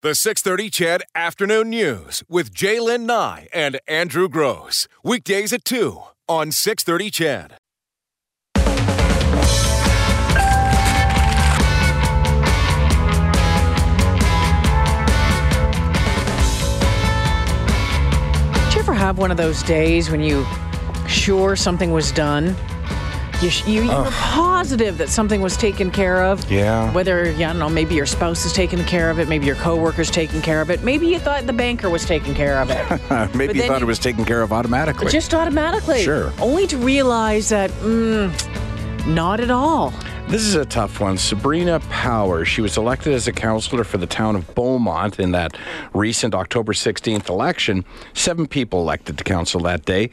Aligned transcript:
The 0.00 0.14
630 0.14 0.70
CHED 0.70 1.02
Afternoon 1.16 1.70
News 1.70 2.22
with 2.28 2.54
J'lyn 2.54 3.00
Nye 3.00 3.48
and 3.52 3.80
Andrew 3.88 4.28
Gross. 4.28 4.86
Weekdays 5.02 5.52
at 5.52 5.64
2 5.64 6.00
on 6.28 6.52
630 6.52 7.10
CHED. 7.10 7.56
Did 18.54 18.74
you 18.74 18.78
ever 18.78 18.94
have 18.94 19.18
one 19.18 19.32
of 19.32 19.36
those 19.36 19.64
days 19.64 20.12
when 20.12 20.20
you 20.20 20.46
sure 21.08 21.56
something 21.56 21.90
was 21.90 22.12
done? 22.12 22.54
You, 23.40 23.50
sh- 23.50 23.66
you, 23.68 23.82
you 23.84 23.88
were 23.96 24.10
positive 24.10 24.98
that 24.98 25.08
something 25.08 25.40
was 25.40 25.56
taken 25.56 25.92
care 25.92 26.24
of. 26.24 26.50
Yeah. 26.50 26.92
Whether, 26.92 27.30
yeah, 27.32 27.50
I 27.50 27.52
don't 27.52 27.60
know, 27.60 27.68
maybe 27.68 27.94
your 27.94 28.04
spouse 28.06 28.44
is 28.44 28.52
taking 28.52 28.84
care 28.84 29.10
of 29.10 29.20
it, 29.20 29.28
maybe 29.28 29.46
your 29.46 29.54
coworker's 29.56 30.10
taking 30.10 30.42
care 30.42 30.60
of 30.60 30.70
it, 30.70 30.82
maybe 30.82 31.06
you 31.06 31.20
thought 31.20 31.46
the 31.46 31.52
banker 31.52 31.88
was 31.88 32.04
taking 32.04 32.34
care 32.34 32.58
of 32.60 32.68
it. 32.70 33.34
Maybe 33.36 33.58
you 33.58 33.62
thought 33.68 33.78
you- 33.80 33.84
it 33.84 33.86
was 33.86 34.00
taken 34.00 34.24
care 34.24 34.42
of 34.42 34.52
automatically. 34.52 35.10
Just 35.12 35.34
automatically. 35.34 36.02
Sure. 36.02 36.32
Only 36.40 36.66
to 36.66 36.76
realize 36.78 37.48
that, 37.50 37.70
mm, 37.82 39.06
not 39.06 39.38
at 39.38 39.50
all. 39.52 39.92
This 40.28 40.42
is 40.42 40.56
a 40.56 40.64
tough 40.66 41.00
one. 41.00 41.16
Sabrina 41.16 41.80
Power, 41.88 42.44
she 42.44 42.60
was 42.60 42.76
elected 42.76 43.14
as 43.14 43.28
a 43.28 43.32
councillor 43.32 43.82
for 43.84 43.96
the 43.98 44.06
town 44.06 44.36
of 44.36 44.52
Beaumont 44.54 45.18
in 45.18 45.30
that 45.32 45.56
recent 45.94 46.34
October 46.34 46.72
16th 46.74 47.28
election. 47.30 47.84
Seven 48.12 48.46
people 48.46 48.80
elected 48.80 49.16
to 49.16 49.24
council 49.24 49.60
that 49.60 49.84
day. 49.86 50.10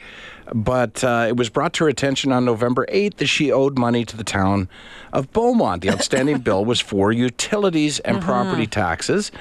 But 0.54 1.02
uh, 1.02 1.26
it 1.28 1.36
was 1.36 1.48
brought 1.48 1.72
to 1.74 1.84
her 1.84 1.90
attention 1.90 2.32
on 2.32 2.44
November 2.44 2.86
8th 2.92 3.16
that 3.16 3.26
she 3.26 3.50
owed 3.50 3.78
money 3.78 4.04
to 4.04 4.16
the 4.16 4.24
town 4.24 4.68
of 5.12 5.32
Beaumont. 5.32 5.82
The 5.82 5.90
outstanding 5.90 6.38
bill 6.48 6.64
was 6.64 6.80
for 6.80 7.10
utilities 7.12 7.98
and 8.00 8.22
property 8.22 8.66
taxes. 8.66 9.32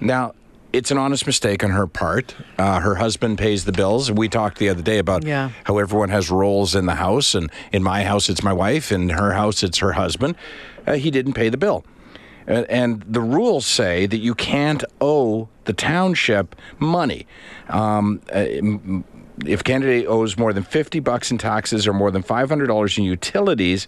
Now, 0.00 0.34
it's 0.72 0.90
an 0.90 0.98
honest 0.98 1.26
mistake 1.26 1.62
on 1.62 1.70
her 1.70 1.86
part. 1.86 2.34
Uh, 2.58 2.80
her 2.80 2.94
husband 2.96 3.38
pays 3.38 3.64
the 3.66 3.72
bills. 3.72 4.10
We 4.10 4.28
talked 4.28 4.58
the 4.58 4.68
other 4.70 4.82
day 4.82 4.98
about 4.98 5.22
Yeah. 5.24 5.50
how 5.64 5.78
everyone 5.78 6.08
has 6.10 6.30
roles 6.30 6.74
in 6.74 6.86
the 6.86 6.94
house, 6.94 7.34
and 7.34 7.50
in 7.72 7.82
my 7.82 8.04
house 8.04 8.28
it's 8.30 8.42
my 8.42 8.52
wife, 8.54 8.90
in 8.90 9.10
her 9.10 9.32
house 9.32 9.62
it's 9.62 9.78
her 9.78 9.92
husband. 9.92 10.34
Uh, 10.86 10.94
he 10.94 11.10
didn't 11.10 11.34
pay 11.34 11.48
the 11.50 11.58
bill. 11.58 11.84
Uh, 12.48 12.64
and 12.68 13.04
the 13.06 13.20
rules 13.20 13.64
say 13.66 14.06
that 14.06 14.16
you 14.18 14.34
can't 14.34 14.82
owe 15.00 15.48
the 15.64 15.72
township 15.72 16.56
money. 16.78 17.26
Um, 17.68 18.20
uh, 18.34 18.44
if 19.46 19.64
candidate 19.64 20.06
owes 20.06 20.36
more 20.38 20.52
than 20.52 20.62
50 20.62 21.00
bucks 21.00 21.30
in 21.30 21.38
taxes 21.38 21.86
or 21.86 21.92
more 21.92 22.10
than 22.10 22.22
$500 22.22 22.98
in 22.98 23.04
utilities, 23.04 23.86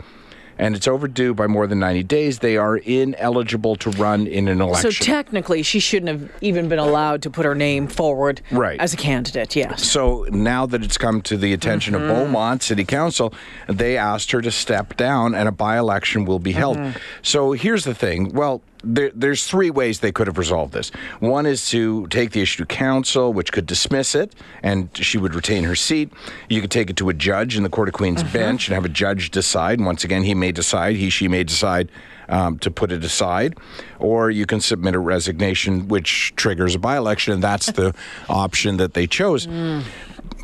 and 0.56 0.76
it's 0.76 0.86
overdue 0.86 1.34
by 1.34 1.48
more 1.48 1.66
than 1.66 1.80
90 1.80 2.04
days, 2.04 2.38
they 2.38 2.56
are 2.56 2.76
ineligible 2.76 3.74
to 3.74 3.90
run 3.90 4.28
in 4.28 4.46
an 4.46 4.60
election. 4.60 4.92
So 4.92 5.04
technically, 5.04 5.64
she 5.64 5.80
shouldn't 5.80 6.08
have 6.20 6.30
even 6.42 6.68
been 6.68 6.78
allowed 6.78 7.22
to 7.22 7.30
put 7.30 7.44
her 7.44 7.56
name 7.56 7.88
forward 7.88 8.40
Right. 8.52 8.78
as 8.78 8.94
a 8.94 8.96
candidate, 8.96 9.56
yes. 9.56 9.82
So 9.84 10.26
now 10.30 10.64
that 10.66 10.84
it's 10.84 10.96
come 10.96 11.22
to 11.22 11.36
the 11.36 11.52
attention 11.52 11.94
Mm-hmm. 11.94 12.08
of 12.08 12.16
Beaumont 12.28 12.62
City 12.62 12.84
Council, 12.84 13.34
they 13.66 13.96
asked 13.96 14.30
her 14.30 14.40
to 14.42 14.50
step 14.52 14.96
down 14.96 15.34
and 15.34 15.48
a 15.48 15.52
by 15.52 15.76
election 15.76 16.24
will 16.24 16.38
be 16.38 16.52
held. 16.52 16.76
Mm-hmm. 16.76 16.98
So 17.22 17.50
here's 17.52 17.82
the 17.82 17.94
thing. 17.94 18.32
Well, 18.32 18.62
there, 18.84 19.10
there's 19.14 19.46
three 19.46 19.70
ways 19.70 20.00
they 20.00 20.12
could 20.12 20.26
have 20.26 20.38
resolved 20.38 20.72
this. 20.72 20.90
One 21.20 21.46
is 21.46 21.68
to 21.70 22.06
take 22.08 22.30
the 22.32 22.42
issue 22.42 22.62
to 22.64 22.66
council, 22.66 23.32
which 23.32 23.52
could 23.52 23.66
dismiss 23.66 24.14
it, 24.14 24.34
and 24.62 24.88
she 24.96 25.18
would 25.18 25.34
retain 25.34 25.64
her 25.64 25.74
seat. 25.74 26.12
You 26.48 26.60
could 26.60 26.70
take 26.70 26.90
it 26.90 26.96
to 26.98 27.08
a 27.08 27.14
judge 27.14 27.56
in 27.56 27.62
the 27.62 27.68
Court 27.68 27.88
of 27.88 27.94
Queen's 27.94 28.22
Mm-hmm. 28.22 28.32
bench 28.32 28.68
and 28.68 28.74
have 28.74 28.84
a 28.84 28.88
judge 28.88 29.30
decide. 29.30 29.78
And 29.78 29.86
once 29.86 30.04
again, 30.04 30.22
he 30.22 30.34
may 30.34 30.52
decide, 30.52 30.96
he, 30.96 31.10
she 31.10 31.28
may 31.28 31.44
decide 31.44 31.88
um, 32.28 32.58
to 32.58 32.70
put 32.70 32.92
it 32.92 33.04
aside. 33.04 33.56
Or 33.98 34.30
you 34.30 34.46
can 34.46 34.60
submit 34.60 34.94
a 34.94 34.98
resignation, 34.98 35.88
which 35.88 36.32
triggers 36.36 36.74
a 36.74 36.78
by 36.78 36.96
election, 36.96 37.34
and 37.34 37.42
that's 37.42 37.66
the 37.72 37.94
option 38.28 38.76
that 38.78 38.94
they 38.94 39.06
chose. 39.06 39.46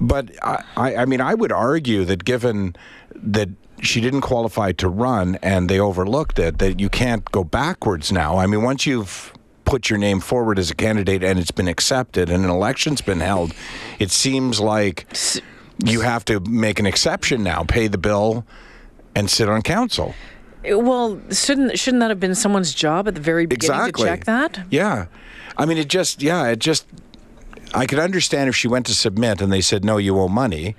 But 0.00 0.30
I, 0.42 0.64
I, 0.76 0.96
I 0.96 1.04
mean, 1.04 1.20
I 1.20 1.34
would 1.34 1.52
argue 1.52 2.04
that 2.04 2.24
given 2.24 2.76
that 3.14 3.48
she 3.82 4.00
didn't 4.00 4.20
qualify 4.22 4.72
to 4.72 4.88
run 4.88 5.36
and 5.42 5.68
they 5.68 5.80
overlooked 5.80 6.38
it, 6.38 6.58
that 6.58 6.80
you 6.80 6.88
can't 6.88 7.24
go 7.32 7.44
backwards 7.44 8.12
now. 8.12 8.36
I 8.36 8.46
mean, 8.46 8.62
once 8.62 8.86
you've 8.86 9.32
put 9.64 9.88
your 9.88 9.98
name 9.98 10.20
forward 10.20 10.58
as 10.58 10.70
a 10.70 10.74
candidate 10.74 11.22
and 11.22 11.38
it's 11.38 11.50
been 11.50 11.68
accepted 11.68 12.28
and 12.28 12.44
an 12.44 12.50
election's 12.50 13.00
been 13.00 13.20
held, 13.20 13.54
it 13.98 14.10
seems 14.10 14.60
like 14.60 15.06
you 15.84 16.00
have 16.00 16.24
to 16.26 16.40
make 16.40 16.78
an 16.78 16.86
exception 16.86 17.42
now, 17.42 17.64
pay 17.64 17.86
the 17.86 17.98
bill, 17.98 18.44
and 19.14 19.30
sit 19.30 19.48
on 19.48 19.62
council. 19.62 20.14
Well, 20.64 21.20
shouldn't 21.30 21.78
shouldn't 21.78 22.00
that 22.00 22.10
have 22.10 22.20
been 22.20 22.34
someone's 22.34 22.74
job 22.74 23.08
at 23.08 23.14
the 23.14 23.20
very 23.20 23.46
beginning 23.46 23.78
Exactly. 23.78 24.04
to 24.04 24.10
check 24.10 24.24
that? 24.24 24.60
Yeah. 24.70 25.06
I 25.56 25.66
mean, 25.66 25.78
it 25.78 25.88
just, 25.88 26.22
yeah, 26.22 26.46
it 26.48 26.58
just, 26.58 26.86
I 27.74 27.86
could 27.86 27.98
understand 27.98 28.48
if 28.48 28.56
she 28.56 28.68
went 28.68 28.86
to 28.86 28.94
submit 28.94 29.40
and 29.40 29.52
they 29.52 29.60
said, 29.60 29.84
no, 29.84 29.96
you 29.98 30.18
owe 30.18 30.28
money. 30.28 30.74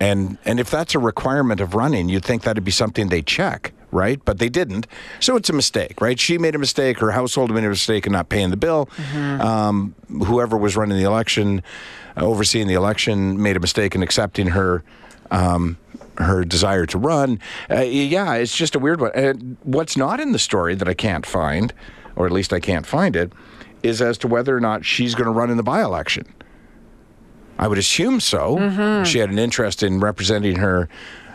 And, 0.00 0.38
and 0.44 0.58
if 0.58 0.70
that's 0.70 0.94
a 0.94 0.98
requirement 0.98 1.60
of 1.60 1.74
running, 1.74 2.08
you'd 2.08 2.24
think 2.24 2.42
that'd 2.42 2.64
be 2.64 2.70
something 2.70 3.08
they 3.08 3.20
check, 3.22 3.72
right? 3.92 4.18
But 4.24 4.38
they 4.38 4.48
didn't. 4.48 4.86
So 5.20 5.36
it's 5.36 5.50
a 5.50 5.52
mistake, 5.52 6.00
right? 6.00 6.18
She 6.18 6.38
made 6.38 6.54
a 6.54 6.58
mistake. 6.58 6.98
Her 7.00 7.10
household 7.10 7.52
made 7.52 7.64
a 7.64 7.68
mistake 7.68 8.06
in 8.06 8.12
not 8.12 8.28
paying 8.30 8.50
the 8.50 8.56
bill. 8.56 8.88
Um, 9.14 9.94
whoever 10.08 10.56
was 10.56 10.76
running 10.76 10.96
the 10.96 11.04
election, 11.04 11.62
uh, 12.16 12.24
overseeing 12.24 12.66
the 12.66 12.74
election, 12.74 13.40
made 13.42 13.56
a 13.56 13.60
mistake 13.60 13.94
in 13.94 14.02
accepting 14.02 14.48
her. 14.48 14.82
Um, 15.30 15.76
her 16.20 16.44
desire 16.44 16.86
to 16.86 16.98
run. 16.98 17.38
Uh, 17.70 17.80
yeah, 17.82 18.34
it's 18.34 18.56
just 18.56 18.74
a 18.74 18.78
weird 18.78 19.00
one. 19.00 19.10
And 19.14 19.56
what's 19.62 19.96
not 19.96 20.20
in 20.20 20.32
the 20.32 20.38
story 20.38 20.74
that 20.74 20.88
I 20.88 20.94
can't 20.94 21.26
find, 21.26 21.72
or 22.16 22.26
at 22.26 22.32
least 22.32 22.52
I 22.52 22.60
can't 22.60 22.86
find 22.86 23.16
it, 23.16 23.32
is 23.82 24.00
as 24.02 24.18
to 24.18 24.28
whether 24.28 24.56
or 24.56 24.60
not 24.60 24.84
she's 24.84 25.14
going 25.14 25.26
to 25.26 25.30
run 25.32 25.50
in 25.50 25.56
the 25.56 25.62
by 25.62 25.82
election. 25.82 26.24
I 27.58 27.68
would 27.68 27.78
assume 27.78 28.20
so. 28.20 29.02
She 29.04 29.18
had 29.18 29.30
an 29.30 29.38
interest 29.38 29.82
in 29.82 30.00
representing 30.00 30.56
her 30.56 30.88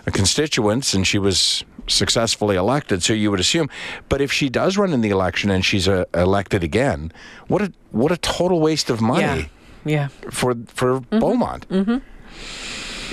constituents 0.07 0.93
and 0.93 1.05
she 1.05 1.17
was 1.19 1.63
successfully 1.87 2.55
elected, 2.55 3.03
so 3.03 3.13
you 3.13 3.29
would 3.31 3.39
assume. 3.39 3.69
But 4.09 4.21
if 4.21 4.31
she 4.31 4.49
does 4.49 4.75
run 4.77 4.91
in 4.93 5.01
the 5.01 5.09
election 5.09 5.51
and 5.51 5.63
she's 5.63 5.87
uh, 5.87 6.05
elected 6.15 6.63
again, 6.63 7.11
what 7.47 7.61
a 7.61 7.71
what 7.91 8.11
a 8.11 8.17
total 8.17 8.59
waste 8.59 8.89
of 8.89 9.01
money 9.01 9.49
Yeah. 9.85 10.07
Yeah. 10.23 10.29
for 10.31 10.55
for 10.67 10.99
Beaumont. 11.01 11.67
Mm-hmm. 11.69 11.97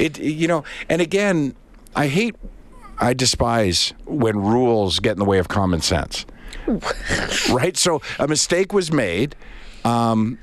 It 0.02 0.18
you 0.18 0.48
know, 0.48 0.64
and 0.88 1.02
again, 1.02 1.54
I 1.94 2.08
hate, 2.08 2.36
I 2.98 3.14
despise 3.14 3.92
when 4.04 4.38
rules 4.38 5.00
get 5.00 5.12
in 5.12 5.18
the 5.18 5.24
way 5.24 5.38
of 5.38 5.48
common 5.48 5.80
sense. 5.80 6.24
right. 7.50 7.76
So 7.76 8.00
a 8.18 8.28
mistake 8.28 8.72
was 8.72 8.92
made. 8.92 9.34
Um, 9.84 10.38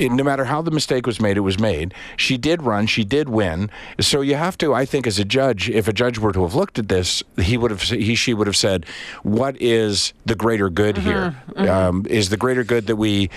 no 0.00 0.24
matter 0.24 0.44
how 0.44 0.62
the 0.62 0.70
mistake 0.70 1.06
was 1.06 1.20
made, 1.20 1.36
it 1.36 1.40
was 1.40 1.58
made. 1.58 1.94
She 2.16 2.36
did 2.36 2.62
run. 2.62 2.86
She 2.86 3.04
did 3.04 3.28
win. 3.28 3.70
So 4.00 4.20
you 4.20 4.34
have 4.34 4.56
to, 4.58 4.74
I 4.74 4.84
think, 4.84 5.06
as 5.06 5.18
a 5.18 5.24
judge, 5.24 5.68
if 5.70 5.88
a 5.88 5.92
judge 5.92 6.18
were 6.18 6.32
to 6.32 6.42
have 6.42 6.54
looked 6.54 6.78
at 6.78 6.88
this, 6.88 7.22
he 7.38 7.56
would 7.56 7.70
have, 7.70 7.82
he, 7.82 8.14
she 8.14 8.34
would 8.34 8.46
have 8.46 8.56
said, 8.56 8.86
"What 9.22 9.60
is 9.60 10.12
the 10.26 10.34
greater 10.34 10.70
good 10.70 10.98
here? 10.98 11.36
Um, 11.56 12.06
is 12.08 12.30
the 12.30 12.36
greater 12.36 12.64
good 12.64 12.86
that 12.86 12.96
we 12.96 13.30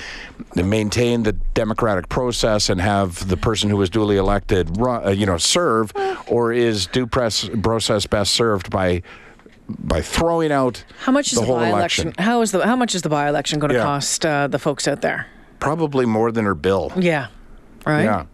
maintain 0.55 1.23
the 1.23 1.33
democratic 1.53 2.09
process 2.09 2.69
and 2.69 2.79
have 2.81 3.27
the 3.27 3.37
person 3.37 3.69
who 3.69 3.77
was 3.77 3.89
duly 3.89 4.17
elected, 4.17 4.77
run, 4.77 5.05
uh, 5.05 5.09
you 5.11 5.25
know, 5.25 5.37
serve, 5.37 5.91
or 6.27 6.51
is 6.53 6.87
due 6.87 7.07
press 7.07 7.49
process 7.61 8.05
best 8.05 8.33
served 8.33 8.69
by?" 8.69 9.01
By 9.69 10.01
throwing 10.01 10.49
out 10.53 10.85
How 10.99 11.11
much 11.11 11.27
is 11.27 11.33
the 11.33 11.41
the, 11.41 11.47
whole 11.47 11.57
by 11.57 11.67
election? 11.67 12.13
How 12.17 12.39
is 12.41 12.53
the 12.53 12.65
how 12.65 12.77
much 12.77 12.95
is 12.95 13.01
the 13.01 13.09
by 13.09 13.27
election 13.27 13.59
going 13.59 13.71
to 13.73 13.75
Yeah. 13.75 13.83
cost 13.83 14.25
uh, 14.25 14.47
the 14.47 14.59
folks 14.59 14.87
out 14.87 15.01
there? 15.01 15.27
Probably 15.59 16.05
more 16.05 16.31
than 16.31 16.45
her 16.45 16.55
bill. 16.55 16.91
Yeah. 16.97 17.27
Right. 17.85 18.03
Yeah. 18.03 18.25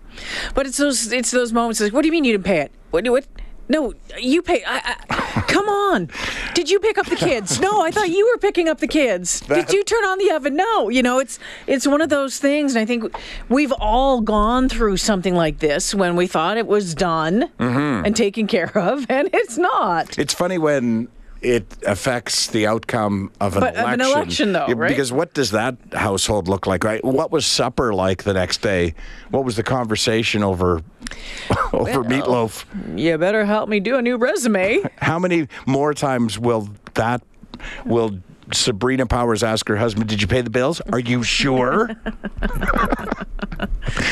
But 0.53 0.67
it's 0.67 0.77
those 0.77 1.11
it's 1.11 1.31
those 1.31 1.51
moments 1.53 1.79
like, 1.81 1.93
what 1.93 2.01
do 2.01 2.07
you 2.07 2.11
mean 2.11 2.23
you 2.23 2.33
didn't 2.33 2.45
pay 2.45 2.59
it? 2.59 2.71
What? 2.91 3.07
What? 3.09 3.25
No, 3.69 3.93
you 4.19 4.41
pay. 4.41 4.61
I, 4.67 4.97
I, 5.09 5.41
come 5.47 5.69
on. 5.69 6.09
Did 6.53 6.69
you 6.69 6.79
pick 6.79 6.97
up 6.97 7.05
the 7.05 7.15
kids? 7.15 7.61
No, 7.61 7.81
I 7.81 7.91
thought 7.91 8.09
you 8.09 8.29
were 8.31 8.37
picking 8.37 8.67
up 8.67 8.79
the 8.79 8.87
kids. 8.89 9.39
Did 9.39 9.71
you 9.71 9.83
turn 9.85 10.03
on 10.03 10.17
the 10.17 10.31
oven? 10.31 10.55
No. 10.57 10.89
You 10.89 11.01
know, 11.01 11.17
it's 11.19 11.39
it's 11.65 11.87
one 11.87 12.01
of 12.01 12.09
those 12.09 12.39
things, 12.39 12.75
and 12.75 12.81
I 12.81 12.85
think 12.85 13.05
we've 13.47 13.71
all 13.79 14.19
gone 14.19 14.67
through 14.67 14.97
something 14.97 15.33
like 15.33 15.59
this 15.59 15.95
when 15.95 16.17
we 16.17 16.27
thought 16.27 16.57
it 16.57 16.67
was 16.67 16.93
done 16.93 17.49
Mm-hmm. 17.57 18.05
and 18.05 18.15
taken 18.15 18.47
care 18.47 18.77
of, 18.77 19.05
and 19.09 19.29
it's 19.33 19.57
not. 19.57 20.19
It's 20.19 20.33
funny 20.33 20.57
when 20.57 21.07
it 21.43 21.65
affects 21.85 22.47
the 22.47 22.65
outcome 22.65 23.31
of 23.41 23.55
an 23.57 23.61
But 23.61 23.75
of 23.75 23.81
election. 23.83 24.01
an 24.01 24.01
election, 24.01 24.53
though, 24.53 24.67
right? 24.67 24.87
Because 24.87 25.11
what 25.11 25.33
does 25.33 25.51
that 25.51 25.75
household 25.93 26.47
look 26.47 26.65
like? 26.65 26.83
Right? 26.83 27.03
What 27.03 27.31
was 27.31 27.45
supper 27.45 27.93
like 27.93 28.23
the 28.23 28.33
next 28.33 28.61
day? 28.61 28.95
What 29.29 29.43
was 29.43 29.55
the 29.55 29.63
conversation 29.63 30.43
over 30.43 30.81
over 31.73 32.03
meatloaf? 32.03 32.65
You 32.97 33.17
better 33.17 33.45
help 33.45 33.69
me 33.69 33.79
do 33.79 33.97
a 33.97 34.01
new 34.01 34.17
resume. 34.17 34.81
How 34.97 35.19
many 35.19 35.47
more 35.65 35.93
times 35.93 36.39
will 36.39 36.69
that 36.93 37.21
will 37.85 38.19
Sabrina 38.55 39.05
Powers 39.05 39.43
ask 39.43 39.67
her 39.67 39.77
husband, 39.77 40.07
"Did 40.09 40.21
you 40.21 40.27
pay 40.27 40.41
the 40.41 40.49
bills? 40.49 40.81
Are 40.91 40.99
you 40.99 41.23
sure?" 41.23 41.89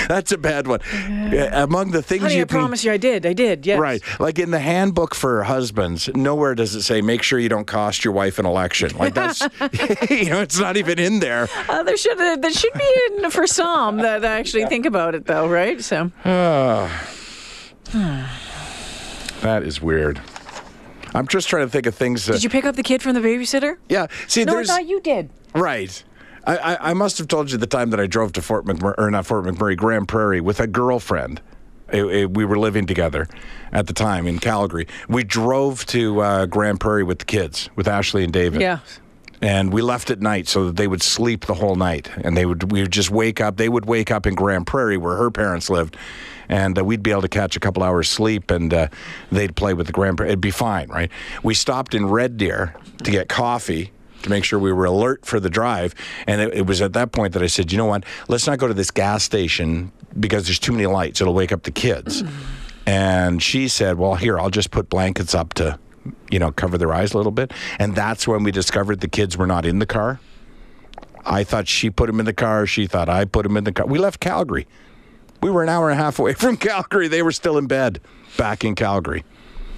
That's 0.08 0.32
a 0.32 0.38
bad 0.38 0.68
one. 0.68 0.80
Yeah, 0.94 1.64
Among 1.64 1.92
the 1.92 2.02
things 2.02 2.24
Honey, 2.24 2.36
you 2.36 2.42
I 2.42 2.46
promise 2.46 2.84
you, 2.84 2.92
I 2.92 2.98
did. 2.98 3.26
I 3.26 3.34
did. 3.34 3.66
Yes. 3.66 3.80
Right. 3.80 4.02
Like 4.20 4.40
in 4.40 4.52
the 4.52 4.60
handbook 4.60 5.16
for 5.16 5.44
husbands, 5.44 6.10
nowhere 6.14 6.56
does 6.56 6.76
it 6.76 6.84
say 6.84 7.02
make 7.02 7.24
sure 7.24 7.40
you 7.40 7.50
don't 7.50 7.68
cost 7.68 8.04
your 8.04 8.14
wife 8.14 8.38
an 8.40 8.46
election. 8.46 8.96
Like 8.98 9.14
that's 9.14 9.42
you 10.10 10.30
know, 10.30 10.42
it's 10.42 10.60
not 10.60 10.78
even 10.78 11.00
in 11.00 11.20
there. 11.20 11.48
Uh, 11.70 11.84
there 11.84 11.98
should 11.98 12.20
uh, 12.20 12.36
there 12.38 12.52
should 12.52 12.74
be 12.74 12.98
in 13.08 13.32
for 13.32 13.48
some 13.48 13.98
that 13.98 14.24
actually 14.24 14.66
think 14.66 14.86
about 14.86 15.16
it 15.16 15.26
though, 15.26 15.48
right? 15.48 15.82
So 15.82 16.12
That 19.42 19.64
is 19.64 19.82
weird. 19.82 20.22
I'm 21.14 21.28
just 21.28 21.48
trying 21.50 21.66
to 21.66 21.70
think 21.72 21.86
of 21.86 21.96
things 21.96 22.26
that 22.26 22.34
did 22.34 22.44
you 22.44 22.50
pick 22.50 22.66
up 22.66 22.76
the 22.76 22.84
kid 22.84 23.02
from 23.02 23.14
the 23.16 23.20
babysitter? 23.22 23.78
Yeah. 23.90 24.08
See 24.28 24.44
No, 24.46 24.58
I 24.58 24.64
thought 24.64 24.88
you 24.88 25.02
did. 25.02 25.30
Right. 25.54 26.04
I, 26.48 26.58
I, 26.58 26.90
I 26.92 26.94
must 26.94 27.18
have 27.20 27.28
told 27.28 27.52
you 27.52 27.58
the 27.58 27.68
time 27.68 27.90
that 27.92 28.00
I 28.00 28.08
drove 28.08 28.34
to 28.34 28.42
Fort 28.42 28.66
McMurray, 28.66 28.96
or 28.98 29.12
not 29.12 29.26
Fort 29.26 29.46
McMurray, 29.46 29.78
Grande 29.78 30.08
Prairie 30.08 30.42
with 30.42 30.60
a 30.60 30.68
girlfriend. 30.68 31.42
It- 31.92 32.06
it- 32.06 32.34
we 32.34 32.46
were 32.46 32.58
living 32.58 32.86
together 32.88 33.28
at 33.74 33.88
the 33.88 33.94
time 33.94 34.26
in 34.26 34.40
Calgary. 34.40 34.88
We 35.10 35.24
drove 35.26 35.86
to 35.88 36.22
uh, 36.22 36.46
Grande 36.48 36.80
Prairie 36.80 37.04
with 37.04 37.20
the 37.20 37.26
kids, 37.26 37.70
with 37.76 37.88
Ashley 37.88 38.24
and 38.24 38.32
David. 38.32 38.62
Yeah. 38.62 38.80
And 39.42 39.74
we 39.74 39.82
left 39.82 40.12
at 40.12 40.22
night 40.22 40.48
so 40.48 40.68
that 40.68 40.76
they 40.76 40.88
would 40.88 41.02
sleep 41.02 41.46
the 41.46 41.56
whole 41.56 41.76
night, 41.76 42.10
and 42.18 42.38
they 42.38 42.46
would 42.46 42.72
we 42.72 42.82
would 42.82 42.92
just 42.92 43.10
wake 43.10 43.42
up. 43.42 43.58
They 43.58 43.70
would 43.70 43.86
wake 43.86 44.12
up 44.12 44.28
in 44.28 44.36
Grande 44.36 44.68
Prairie 44.68 44.98
where 44.98 45.16
her 45.16 45.32
parents 45.32 45.70
lived, 45.70 45.98
and 46.48 46.78
uh, 46.78 46.86
we'd 46.86 47.02
be 47.02 47.12
able 47.12 47.24
to 47.24 47.28
catch 47.28 47.56
a 47.56 47.60
couple 47.60 47.82
hours 47.82 48.08
sleep, 48.08 48.52
and 48.52 48.72
uh, 48.72 48.88
they'd 49.32 49.56
play 49.56 49.74
with 49.74 49.88
the 49.88 49.94
Grand 49.94 50.18
Prairie. 50.18 50.30
It'd 50.30 50.42
be 50.42 50.52
fine, 50.52 50.90
right? 50.90 51.10
We 51.42 51.56
stopped 51.56 51.96
in 51.96 52.06
Red 52.08 52.38
Deer 52.38 52.76
to 53.04 53.10
get 53.10 53.30
coffee 53.30 53.92
to 54.22 54.30
make 54.30 54.44
sure 54.44 54.60
we 54.60 54.72
were 54.72 54.86
alert 54.86 55.26
for 55.26 55.40
the 55.40 55.50
drive, 55.50 55.96
and 56.28 56.40
it, 56.40 56.54
it 56.54 56.68
was 56.68 56.80
at 56.80 56.94
that 56.94 57.12
point 57.12 57.34
that 57.34 57.42
I 57.42 57.48
said, 57.48 57.72
you 57.72 57.80
know 57.80 57.88
what? 57.88 58.04
Let's 58.28 58.46
not 58.46 58.60
go 58.60 58.68
to 58.68 58.76
this 58.76 58.92
gas 58.92 59.24
station 59.24 59.92
because 60.20 60.46
there's 60.46 60.60
too 60.60 60.72
many 60.72 60.86
lights. 60.86 61.20
It'll 61.20 61.34
wake 61.34 61.52
up 61.52 61.64
the 61.64 61.72
kids. 61.72 62.24
And 62.86 63.42
she 63.42 63.68
said, 63.68 63.98
well, 63.98 64.16
here 64.16 64.40
I'll 64.40 64.50
just 64.50 64.72
put 64.72 64.90
blankets 64.90 65.34
up 65.34 65.54
to 65.56 65.80
you 66.30 66.40
know, 66.40 66.52
cover 66.52 66.78
their 66.78 66.94
eyes 66.94 67.14
a 67.14 67.18
little 67.18 67.32
bit. 67.32 67.52
And 67.80 67.96
that's 67.96 68.28
when 68.28 68.44
we 68.44 68.52
discovered 68.52 69.02
the 69.02 69.08
kids 69.08 69.38
were 69.38 69.48
not 69.48 69.66
in 69.66 69.80
the 69.80 69.86
car. 69.86 70.20
I 71.26 71.44
thought 71.44 71.68
she 71.68 71.90
put 71.90 72.08
them 72.08 72.20
in 72.20 72.26
the 72.26 72.34
car. 72.34 72.66
She 72.66 72.88
thought 72.88 73.10
I 73.10 73.26
put 73.26 73.44
them 73.44 73.58
in 73.58 73.64
the 73.64 73.72
car. 73.72 73.86
We 73.86 74.00
left 74.00 74.20
Calgary. 74.20 74.68
We 75.42 75.50
were 75.50 75.64
an 75.64 75.70
hour 75.70 75.90
and 75.90 76.00
a 76.00 76.04
half 76.04 76.20
away 76.20 76.34
from 76.38 76.58
Calgary. 76.58 77.08
They 77.08 77.22
were 77.22 77.32
still 77.32 77.58
in 77.58 77.68
bed 77.68 78.00
back 78.38 78.64
in 78.64 78.76
Calgary. 78.76 79.24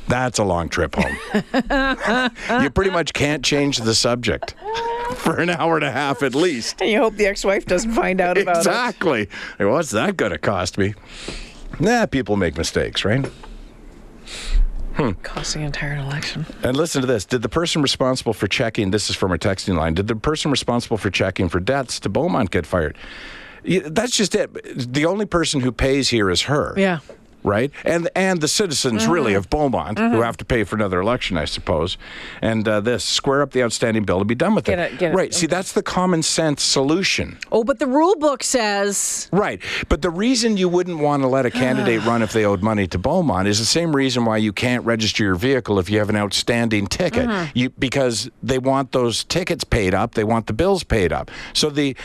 That's 0.08 0.38
a 0.38 0.44
long 0.44 0.68
trip 0.68 0.96
home. 0.96 1.18
you 2.62 2.69
pretty 2.69 2.92
much 2.92 3.14
can't 3.14 3.44
change 3.44 3.78
the 3.78 3.96
subject 3.96 4.54
for 5.16 5.40
an 5.40 5.50
hour 5.50 5.76
and 5.78 5.86
a 5.86 5.92
half 5.92 6.24
at 6.24 6.36
least. 6.36 6.81
And 6.81 6.90
you 6.90 7.00
hope 7.00 7.16
the 7.16 7.26
ex-wife 7.26 7.66
doesn't 7.66 7.94
find 7.94 8.19
out 8.19 8.38
about 8.38 8.58
it. 8.58 8.60
Exactly. 8.60 9.30
What's 9.60 9.92
that 9.92 10.18
going 10.18 10.34
to 10.34 10.38
cost 10.38 10.78
me? 10.78 10.94
Nah, 11.80 12.06
people 12.06 12.36
make 12.36 12.58
mistakes, 12.58 13.06
right? 13.06 13.26
Hmm. 14.95 15.10
it. 15.10 15.24
Costing 15.24 15.62
an 15.62 15.68
entire 15.68 15.98
election. 15.98 16.45
And 16.63 16.78
listen 16.78 17.01
to 17.01 17.07
this. 17.07 17.25
Did 17.25 17.42
the 17.42 17.50
person 17.50 17.81
responsible 17.81 18.34
for 18.34 18.48
checking, 18.48 18.92
this 18.92 19.10
is 19.10 19.16
from 19.16 19.31
our 19.31 19.38
texting 19.38 19.75
line, 19.75 19.94
did 19.94 20.07
the 20.07 20.16
person 20.16 20.51
responsible 20.51 20.98
for 20.98 21.10
checking 21.10 21.50
for 21.50 21.60
debts 21.60 22.00
to 22.01 22.10
Beaumont 22.10 22.51
get 22.51 22.66
fired? 22.66 22.98
That's 23.66 24.16
just 24.16 24.36
it. 24.36 24.94
The 24.94 25.06
only 25.06 25.25
person 25.25 25.62
who 25.62 25.72
pays 25.72 26.10
here 26.10 26.30
is 26.30 26.44
her. 26.44 26.74
Yeah. 26.78 27.00
Right? 27.44 27.72
And 27.84 28.10
and 28.16 28.42
the 28.42 28.48
citizens, 28.48 29.07
really, 29.07 29.31
mm-hmm. 29.31 29.40
of 29.40 29.50
Beaumont, 29.50 29.98
who 30.00 30.06
mm-hmm. 30.06 30.22
have 30.22 30.38
to 30.38 30.45
pay 30.45 30.63
for 30.63 30.75
another 30.75 31.00
election, 31.00 31.38
I 31.38 31.45
suppose. 31.45 31.98
And 32.42 32.68
uh, 32.68 32.80
this, 32.81 33.04
square 33.04 33.42
up 33.42 33.51
the 33.51 33.63
outstanding 33.63 34.04
bill 34.04 34.19
to 34.19 34.25
be 34.25 34.36
done 34.36 34.56
with 34.56 34.66
Get 34.66 34.80
it. 34.80 34.94
it, 34.94 35.00
get 35.00 35.12
it. 35.12 35.16
Right. 35.16 35.34
See, 35.34 35.48
that's 35.48 35.74
the 35.74 35.84
common 35.84 36.24
sense 36.24 36.63
solution. 36.63 37.38
Oh, 37.51 37.63
but 37.63 37.80
the 37.80 37.88
rule 37.88 38.16
book 38.16 38.44
says 38.44 39.30
Right. 39.31 39.62
But 39.90 40.01
the 40.01 40.10
reason 40.10 40.57
you 40.57 40.69
wouldn't 40.69 41.00
want 41.00 41.24
to 41.24 41.28
let 41.28 41.45
a 41.45 41.51
candidate 41.51 42.04
run 42.06 42.22
if 42.22 42.31
they 42.34 42.45
owed 42.45 42.62
money 42.62 42.88
to 42.88 42.98
Beaumont 42.98 43.48
is 43.48 43.60
the 43.60 43.66
same 43.66 43.95
reason 43.95 44.25
why 44.25 44.38
you 44.38 44.54
can't 44.54 44.84
register 44.86 45.24
your 45.24 45.36
vehicle 45.36 45.80
if 45.80 45.90
you 45.90 46.00
have 46.00 46.10
an 46.10 46.16
outstanding 46.16 46.88
ticket. 46.88 47.28
Mm-hmm. 47.28 47.51
You, 47.57 47.69
because 47.72 48.30
they 48.42 48.60
want 48.60 48.92
those 48.92 49.24
tickets 49.24 49.63
paid 49.63 49.94
up, 49.94 50.16
they 50.16 50.24
want 50.24 50.48
the 50.48 50.54
bills 50.54 50.84
paid 50.84 51.12
up. 51.12 51.31
So 51.54 51.69
the 51.69 51.95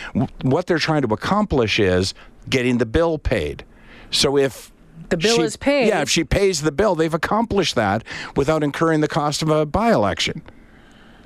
what 0.42 0.66
they're 0.66 0.78
trying 0.78 1.02
to 1.02 1.12
accomplish 1.14 1.78
is 1.78 2.14
getting 2.48 2.78
the 2.78 2.86
bill 2.86 3.18
paid. 3.18 3.64
So 4.10 4.36
if 4.38 4.72
The 5.08 5.16
bill 5.16 5.36
she- 5.36 5.42
is 5.42 5.56
paid. 5.56 5.88
Yeah, 5.88 6.00
if 6.02 6.10
she 6.10 6.24
pays 6.24 6.62
the 6.62 6.72
bill, 6.72 6.94
they've 6.94 7.12
accomplished 7.14 7.74
that 7.76 8.04
without 8.36 8.62
incurring 8.62 9.00
the 9.00 9.08
cost 9.08 9.42
of 9.42 9.48
a 9.48 9.64
by-election. 9.66 10.42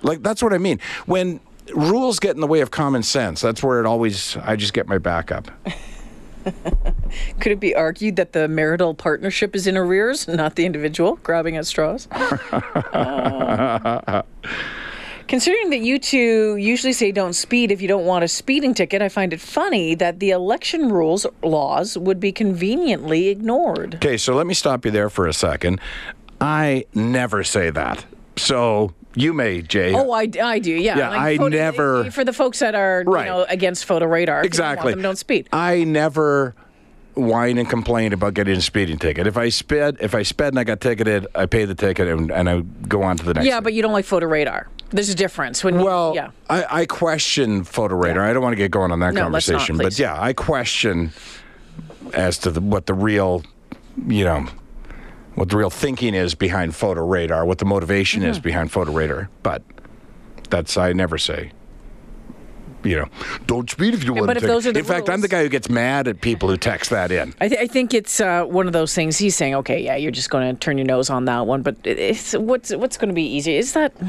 Like 0.02 0.22
that's 0.22 0.42
what 0.42 0.52
I 0.52 0.58
mean. 0.58 0.80
When 1.06 1.40
rules 1.74 2.18
get 2.18 2.34
in 2.34 2.40
the 2.40 2.46
way 2.46 2.60
of 2.60 2.70
common 2.70 3.02
sense, 3.02 3.40
that's 3.40 3.62
where 3.62 3.80
it 3.80 3.86
always 3.86 4.36
I 4.38 4.56
just 4.56 4.72
get 4.72 4.88
my 4.88 4.98
back 4.98 5.30
up. 5.30 5.50
Could 7.38 7.52
it 7.52 7.60
be 7.60 7.72
argued 7.74 8.16
that 8.16 8.32
the 8.32 8.48
marital 8.48 8.94
partnership 8.94 9.54
is 9.54 9.68
in 9.68 9.76
arrears, 9.76 10.26
not 10.26 10.56
the 10.56 10.66
individual 10.66 11.16
grabbing 11.22 11.56
at 11.56 11.66
straws? 11.66 12.08
Uh, 12.92 14.22
considering 15.32 15.70
that 15.70 15.78
you 15.80 15.98
two 15.98 16.56
usually 16.56 16.92
say 16.92 17.10
don't 17.10 17.32
speed 17.32 17.70
if 17.70 17.80
you 17.80 17.88
don't 17.88 18.04
want 18.04 18.22
a 18.22 18.28
speeding 18.28 18.74
ticket, 18.74 19.00
I 19.00 19.08
find 19.08 19.32
it 19.32 19.40
funny 19.40 19.94
that 19.94 20.20
the 20.20 20.28
election 20.28 20.90
rules 20.92 21.24
laws 21.42 21.96
would 21.96 22.20
be 22.20 22.32
conveniently 22.32 23.28
ignored. 23.28 23.94
Okay, 23.94 24.18
so 24.18 24.34
let 24.34 24.46
me 24.46 24.52
stop 24.52 24.84
you 24.84 24.90
there 24.90 25.08
for 25.08 25.26
a 25.26 25.32
second. 25.32 25.80
I 26.38 26.84
never 26.94 27.44
say 27.44 27.70
that. 27.70 28.04
So 28.36 28.92
you 29.14 29.32
may, 29.32 29.62
Jay. 29.62 29.94
Oh, 29.94 30.10
I, 30.12 30.28
I 30.42 30.58
do, 30.58 30.70
yeah. 30.70 30.98
Yeah, 30.98 31.10
I 31.10 31.38
never- 31.38 32.10
For 32.10 32.24
the 32.24 32.34
folks 32.34 32.58
that 32.58 32.74
are 32.74 33.02
Right. 33.06 33.24
you 33.24 33.32
know, 33.32 33.46
against 33.48 33.86
photo 33.86 34.04
radar, 34.04 34.40
if 34.40 34.42
you 34.42 34.44
want 34.44 34.46
exactly. 34.74 34.92
them, 34.92 35.00
don't 35.00 35.16
speed. 35.16 35.48
I 35.50 35.84
never 35.84 36.54
whine 37.14 37.58
and 37.58 37.68
complain 37.68 38.12
about 38.12 38.34
getting 38.34 38.56
a 38.56 38.60
speeding 38.60 38.98
ticket. 38.98 39.26
If 39.26 39.36
I 39.36 39.48
sped, 39.50 39.98
if 40.00 40.14
I 40.14 40.22
sped 40.22 40.48
and 40.48 40.58
I 40.58 40.64
got 40.64 40.80
ticketed, 40.80 41.26
I 41.34 41.46
pay 41.46 41.64
the 41.64 41.74
ticket 41.74 42.08
and, 42.08 42.30
and 42.30 42.48
I 42.48 42.60
go 42.88 43.02
on 43.02 43.16
to 43.18 43.24
the 43.24 43.34
next. 43.34 43.46
Yeah, 43.46 43.56
thing. 43.56 43.64
but 43.64 43.72
you 43.74 43.82
don't 43.82 43.92
like 43.92 44.04
photo 44.04 44.26
radar. 44.26 44.68
There's 44.90 45.08
a 45.08 45.14
difference 45.14 45.62
when 45.64 45.78
you, 45.78 45.84
Well, 45.84 46.12
yeah. 46.14 46.30
I, 46.50 46.80
I 46.82 46.86
question 46.86 47.64
photo 47.64 47.96
radar. 47.96 48.24
I 48.24 48.32
don't 48.32 48.42
want 48.42 48.52
to 48.52 48.56
get 48.58 48.70
going 48.70 48.92
on 48.92 49.00
that 49.00 49.14
No, 49.14 49.28
let's 49.28 49.48
not, 49.48 49.54
conversation, 49.58 49.78
but 49.78 49.98
yeah, 49.98 50.20
I 50.20 50.32
question 50.32 51.12
as 52.14 52.38
to 52.38 52.50
the, 52.50 52.60
what 52.60 52.86
the 52.86 52.94
real, 52.94 53.42
you 54.06 54.24
know, 54.24 54.46
what 55.34 55.48
the 55.48 55.56
real 55.56 55.70
thinking 55.70 56.14
is 56.14 56.34
behind 56.34 56.74
photo 56.74 57.06
radar, 57.06 57.44
what 57.46 57.58
the 57.58 57.64
motivation 57.64 58.20
Mm-hmm. 58.22 58.30
is 58.30 58.38
behind 58.38 58.70
photo 58.70 58.92
radar. 58.92 59.30
But 59.42 59.62
that's 60.50 60.76
I 60.76 60.92
never 60.92 61.16
say. 61.16 61.52
You 62.84 62.96
know, 62.96 63.08
don't 63.46 63.70
speed 63.70 63.94
if 63.94 64.04
you 64.04 64.12
want 64.14 64.26
but 64.26 64.34
to. 64.34 64.40
if 64.40 64.46
those 64.46 64.66
are 64.66 64.72
the 64.72 64.80
in 64.80 64.84
fact, 64.84 65.08
I'm 65.08 65.20
the 65.20 65.28
guy 65.28 65.42
who 65.42 65.48
gets 65.48 65.68
mad 65.68 66.08
at 66.08 66.20
people 66.20 66.48
who 66.48 66.56
text 66.56 66.90
that 66.90 67.12
in. 67.12 67.32
I, 67.40 67.48
th- 67.48 67.60
I 67.60 67.66
think 67.66 67.94
it's 67.94 68.20
uh, 68.20 68.44
one 68.44 68.66
of 68.66 68.72
those 68.72 68.94
things. 68.94 69.18
He's 69.18 69.36
saying, 69.36 69.54
"Okay, 69.56 69.80
yeah, 69.82 69.94
you're 69.96 70.10
just 70.10 70.30
going 70.30 70.52
to 70.54 70.58
turn 70.58 70.78
your 70.78 70.86
nose 70.86 71.08
on 71.10 71.24
that 71.26 71.46
one." 71.46 71.62
But 71.62 71.76
it's 71.84 72.32
what's 72.32 72.74
what's 72.74 72.96
going 72.96 73.08
to 73.08 73.14
be 73.14 73.22
easy? 73.24 73.56
Is 73.56 73.72
that 73.74 73.92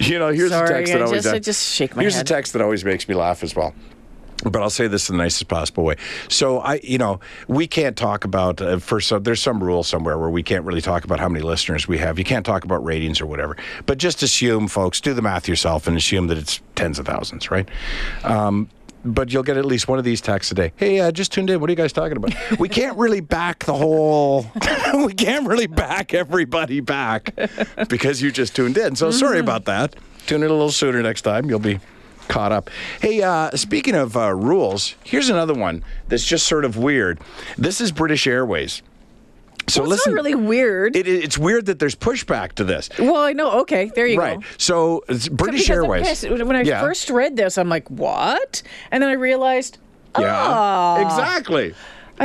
You 0.00 0.18
know, 0.18 0.28
here's 0.32 0.50
sorry? 0.50 0.66
a 0.68 0.72
text 0.72 0.92
I 0.92 0.98
that 0.98 1.04
always 1.04 1.22
just 1.22 1.34
I 1.34 1.38
just 1.38 1.72
shake 1.74 1.96
my 1.96 2.02
Here's 2.02 2.14
head. 2.16 2.26
a 2.26 2.28
text 2.28 2.52
that 2.52 2.62
always 2.62 2.84
makes 2.84 3.08
me 3.08 3.14
laugh 3.14 3.42
as 3.42 3.54
well. 3.56 3.74
But 4.42 4.62
I'll 4.62 4.70
say 4.70 4.88
this 4.88 5.08
in 5.08 5.16
the 5.16 5.22
nicest 5.22 5.48
possible 5.48 5.84
way. 5.84 5.96
So 6.28 6.58
I, 6.58 6.80
you 6.82 6.98
know, 6.98 7.20
we 7.48 7.66
can't 7.66 7.96
talk 7.96 8.24
about 8.24 8.60
uh, 8.60 8.78
for 8.78 9.00
some. 9.00 9.22
There's 9.22 9.40
some 9.40 9.62
rule 9.62 9.82
somewhere 9.82 10.18
where 10.18 10.30
we 10.30 10.42
can't 10.42 10.64
really 10.64 10.80
talk 10.80 11.04
about 11.04 11.20
how 11.20 11.28
many 11.28 11.44
listeners 11.44 11.86
we 11.86 11.98
have. 11.98 12.18
You 12.18 12.24
can't 12.24 12.44
talk 12.44 12.64
about 12.64 12.84
ratings 12.84 13.20
or 13.20 13.26
whatever. 13.26 13.56
But 13.86 13.98
just 13.98 14.22
assume, 14.22 14.68
folks, 14.68 15.00
do 15.00 15.14
the 15.14 15.22
math 15.22 15.48
yourself 15.48 15.86
and 15.86 15.96
assume 15.96 16.26
that 16.28 16.38
it's 16.38 16.60
tens 16.74 16.98
of 16.98 17.06
thousands, 17.06 17.50
right? 17.50 17.68
Um, 18.24 18.68
but 19.04 19.32
you'll 19.32 19.42
get 19.42 19.56
at 19.56 19.64
least 19.64 19.88
one 19.88 19.98
of 19.98 20.04
these 20.04 20.20
texts 20.20 20.52
a 20.52 20.54
day. 20.54 20.72
Hey, 20.76 21.00
uh, 21.00 21.10
just 21.10 21.32
tuned 21.32 21.50
in. 21.50 21.60
What 21.60 21.68
are 21.68 21.72
you 21.72 21.76
guys 21.76 21.92
talking 21.92 22.16
about? 22.16 22.34
we 22.58 22.68
can't 22.68 22.96
really 22.96 23.20
back 23.20 23.64
the 23.64 23.74
whole. 23.74 24.46
we 25.04 25.14
can't 25.14 25.46
really 25.46 25.66
back 25.66 26.14
everybody 26.14 26.80
back 26.80 27.34
because 27.88 28.22
you 28.22 28.30
just 28.30 28.54
tuned 28.54 28.78
in. 28.78 28.96
So 28.96 29.10
sorry 29.10 29.38
about 29.38 29.64
that. 29.66 29.96
Tune 30.26 30.42
in 30.42 30.50
a 30.50 30.52
little 30.52 30.70
sooner 30.70 31.02
next 31.02 31.22
time. 31.22 31.48
You'll 31.48 31.58
be 31.58 31.80
caught 32.32 32.50
up. 32.52 32.70
Hey, 33.00 33.22
uh, 33.22 33.50
speaking 33.50 33.94
of 33.94 34.16
uh, 34.16 34.34
rules, 34.34 34.94
here's 35.04 35.28
another 35.28 35.54
one 35.54 35.84
that's 36.08 36.24
just 36.24 36.46
sort 36.46 36.64
of 36.64 36.76
weird. 36.76 37.20
This 37.58 37.80
is 37.80 37.92
British 37.92 38.26
Airways. 38.26 38.82
So 39.68 39.82
Well, 39.82 39.92
it's 39.92 40.00
listen, 40.00 40.14
not 40.14 40.16
really 40.24 40.34
weird. 40.34 40.96
it, 40.96 41.06
it's 41.06 41.38
weird 41.38 41.66
that 41.66 41.78
there's 41.78 41.94
pushback 41.94 42.52
to 42.54 42.64
this. 42.64 42.88
well, 42.98 43.16
I 43.18 43.32
know. 43.32 43.60
Okay, 43.60 43.92
there 43.94 44.06
you 44.06 44.18
Right. 44.18 44.34
go. 44.34 44.46
Right. 44.46 44.46
So 44.60 45.04
it's 45.08 45.28
British 45.28 45.70
I'm 45.70 45.76
Airways. 45.76 46.22
When 46.24 46.56
I 46.56 46.62
Yeah. 46.62 46.80
first 46.80 47.10
read 47.10 47.36
this, 47.36 47.56
I'm 47.58 47.68
like, 47.68 47.88
"What?" 47.88 48.62
And 48.90 49.00
then 49.02 49.08
I 49.10 49.14
realized, 49.14 49.78
Yeah. 50.18 50.34
ah, 50.34 50.96
Exactly. 51.00 51.74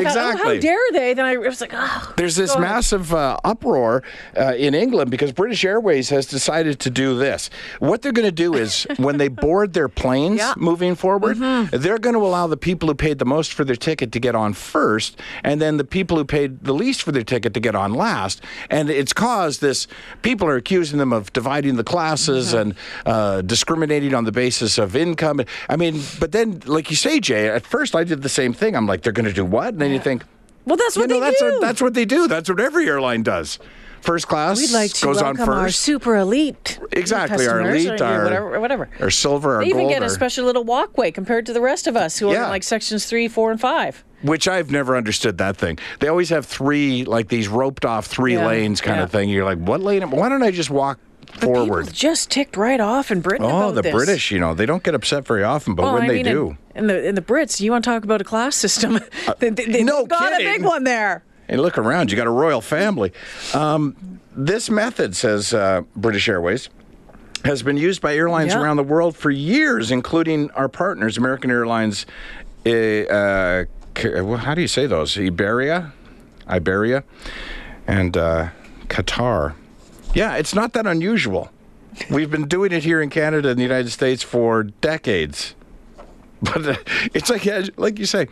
I 0.06 0.14
thought, 0.14 0.36
oh, 0.36 0.44
how 0.44 0.60
dare 0.60 0.78
they? 0.92 1.14
Then 1.14 1.26
I 1.26 1.38
was 1.38 1.62
like, 1.62 1.72
oh. 1.74 2.14
There's 2.18 2.36
this 2.36 2.52
go 2.54 2.60
ahead. 2.62 2.70
massive 2.76 3.14
uh, 3.14 3.38
uproar 3.44 4.04
uh, 4.38 4.54
in 4.56 4.74
England 4.76 5.12
because 5.12 5.32
British 5.32 5.64
Airways 5.66 6.10
has 6.10 6.26
decided 6.26 6.80
to 6.82 6.90
do 6.90 7.18
this. 7.18 7.50
What 7.80 8.02
they're 8.02 8.12
going 8.12 8.28
to 8.28 8.32
do 8.32 8.54
is 8.56 8.86
when 8.98 9.18
they 9.18 9.28
board 9.28 9.74
their 9.74 9.90
planes 9.90 10.38
Yeah. 10.38 10.52
Mm-hmm. 10.52 10.64
moving 10.64 10.96
forward, 10.96 11.38
they're 11.72 11.98
going 12.00 12.16
to 12.16 12.22
allow 12.22 12.48
the 12.48 12.58
people 12.58 12.88
who 12.90 12.96
paid 12.96 13.20
the 13.20 13.26
most 13.26 13.54
for 13.54 13.64
their 13.64 13.76
ticket 13.76 14.12
to 14.14 14.20
get 14.20 14.36
on 14.36 14.54
first, 14.54 15.20
and 15.44 15.62
then 15.62 15.78
the 15.78 15.84
people 15.84 16.18
who 16.18 16.26
paid 16.26 16.64
the 16.64 16.74
least 16.74 17.02
for 17.04 17.12
their 17.12 17.24
ticket 17.24 17.54
to 17.54 17.60
get 17.60 17.76
on 17.76 17.94
last. 17.94 18.42
And 18.70 18.90
it's 18.90 19.14
caused 19.14 19.62
this. 19.62 19.88
People 20.22 20.48
are 20.48 20.56
accusing 20.56 20.98
them 21.00 21.14
of 21.14 21.32
dividing 21.34 21.76
the 21.78 21.84
classes 21.84 22.28
Mm-hmm. 22.28 22.58
and 22.58 22.76
uh, 23.06 23.42
discriminating 23.42 24.14
on 24.14 24.24
the 24.26 24.32
basis 24.32 24.78
of 24.78 24.96
income. 24.96 25.42
I 25.70 25.76
mean, 25.76 26.02
but 26.20 26.32
then, 26.32 26.62
like 26.66 26.90
you 26.90 26.96
say, 26.96 27.20
Jay, 27.20 27.48
at 27.50 27.66
first 27.66 27.96
I 27.96 28.04
did 28.04 28.22
the 28.22 28.30
same 28.30 28.54
thing. 28.54 28.76
I'm 28.76 28.86
like, 28.88 29.02
they're 29.02 29.12
going 29.14 29.26
to 29.28 29.34
do 29.34 29.46
what? 29.46 29.70
And 29.74 29.82
then 29.88 29.94
you 29.96 30.00
think. 30.02 30.24
Well, 30.66 30.78
that's 30.78 30.98
what 30.98 31.10
know, 31.10 31.16
they 31.16 31.20
that's 31.22 31.40
do. 31.40 31.52
What, 31.54 31.62
that's 31.62 31.82
what 31.82 31.94
they 31.94 32.06
do. 32.06 32.28
That's 32.28 32.50
what 32.50 32.60
every 32.60 32.88
airline 32.88 33.24
does. 33.24 33.58
First 34.02 34.28
class 34.28 34.60
We'd 34.60 34.72
like 34.72 34.92
to 34.94 35.06
goes 35.06 35.18
on 35.22 35.36
welcome 35.38 35.54
our 35.54 35.66
first. 35.66 35.80
super 35.80 36.16
elite 36.18 36.80
Exactly, 36.92 37.48
our 37.48 37.62
elite, 37.62 38.00
or 38.00 38.04
our- 38.06 38.24
whatever, 38.24 38.60
whatever. 38.60 38.90
or 39.02 39.10
silver, 39.10 39.58
or 39.60 39.64
They 39.64 39.70
even 39.70 39.82
gold, 39.82 39.92
get 39.94 40.04
a 40.04 40.10
special 40.10 40.46
little 40.46 40.64
walkway 40.64 41.10
compared 41.12 41.46
to 41.48 41.54
the 41.54 41.62
rest 41.62 41.88
of 41.88 41.98
us 41.98 42.18
who 42.20 42.30
are 42.30 42.34
Yeah. 42.34 42.44
in 42.46 42.50
like 42.50 42.64
sections 42.64 43.06
three, 43.06 43.28
four, 43.28 43.50
and 43.52 43.60
five. 43.60 44.04
which 44.22 44.48
I've 44.48 44.72
never 44.72 44.96
understood 44.96 45.38
that 45.40 45.58
thing. 45.58 45.80
They 46.00 46.08
always 46.10 46.30
have 46.30 46.46
three, 46.46 47.06
like 47.06 47.28
these 47.30 47.48
roped 47.48 47.86
off 47.86 48.06
three 48.06 48.34
Yeah, 48.36 48.48
lanes 48.48 48.82
kind 48.82 49.00
of 49.02 49.12
thing. 49.12 49.30
You're 49.30 49.46
like, 49.46 49.58
what 49.60 49.82
lane? 49.82 50.10
Why 50.12 50.30
don't 50.30 50.44
I 50.44 50.52
just 50.52 50.70
walk 50.70 51.00
forward? 51.28 51.92
Just 51.94 52.32
ticked 52.32 52.58
right 52.58 52.80
off 52.80 53.12
in 53.12 53.22
Britain. 53.22 53.46
Oh, 53.50 53.72
the 53.72 53.82
this. 53.82 53.94
British, 53.94 54.32
you 54.32 54.40
know, 54.40 54.54
they 54.54 54.66
don't 54.66 54.84
get 54.84 54.96
upset 54.96 55.26
very 55.28 55.44
often, 55.44 55.76
but 55.76 55.84
Well, 55.84 55.94
when 55.94 56.04
I 56.04 56.08
they 56.08 56.24
mean, 56.24 56.26
do. 56.26 56.58
in 56.76 56.88
the 56.88 57.08
in 57.08 57.16
the 57.16 57.22
Brits, 57.22 57.60
you 57.60 57.72
want 57.72 57.84
to 57.84 57.90
talk 57.90 58.04
about 58.04 58.22
a 58.22 58.24
class 58.24 58.56
system? 58.56 59.00
they, 59.40 59.50
they, 59.50 59.66
they've 59.66 59.86
no 59.86 60.06
got 60.06 60.34
a 60.34 60.38
big 60.38 60.46
kidding. 60.48 60.64
one 60.64 60.84
there. 60.84 61.24
And 61.50 61.62
look 61.62 61.78
around, 61.78 62.12
you 62.12 62.18
got 62.18 62.28
a 62.28 62.32
royal 62.32 62.60
family. 62.62 63.14
Um, 63.54 64.20
this 64.36 64.70
method, 64.70 65.16
says 65.16 65.54
uh, 65.54 65.82
British 65.96 66.28
Airways, 66.28 66.68
has 67.46 67.64
been 67.64 67.78
used 67.78 68.02
by 68.02 68.16
airlines 68.16 68.54
Yeah. 68.54 68.62
around 68.62 68.76
the 68.78 68.84
world 68.84 69.16
for 69.16 69.32
years, 69.32 69.90
including 69.92 70.52
our 70.52 70.68
partners, 70.68 71.18
American 71.18 71.50
Airlines. 71.50 72.06
Uh, 72.66 72.70
uh, 72.72 73.66
well, 74.04 74.38
how 74.38 74.54
do 74.56 74.62
you 74.62 74.68
say 74.68 74.86
those? 74.88 75.18
Iberia, 75.18 75.94
Iberia, 76.50 77.04
and 77.88 78.18
uh, 78.18 78.50
Qatar. 78.90 79.54
Yeah, 80.14 80.36
it's 80.36 80.54
not 80.56 80.74
that 80.74 80.88
unusual. 80.88 81.50
We've 82.10 82.30
been 82.30 82.48
doing 82.48 82.72
it 82.72 82.84
here 82.84 83.02
in 83.02 83.10
Canada 83.10 83.50
and 83.50 83.58
the 83.58 83.64
United 83.64 83.90
States 83.90 84.24
for 84.24 84.64
decades. 84.64 85.56
But 86.40 86.68
uh, 86.68 86.76
it's 87.16 87.32
like, 87.32 87.48
like 87.80 87.98
you 87.98 88.06
say, 88.06 88.28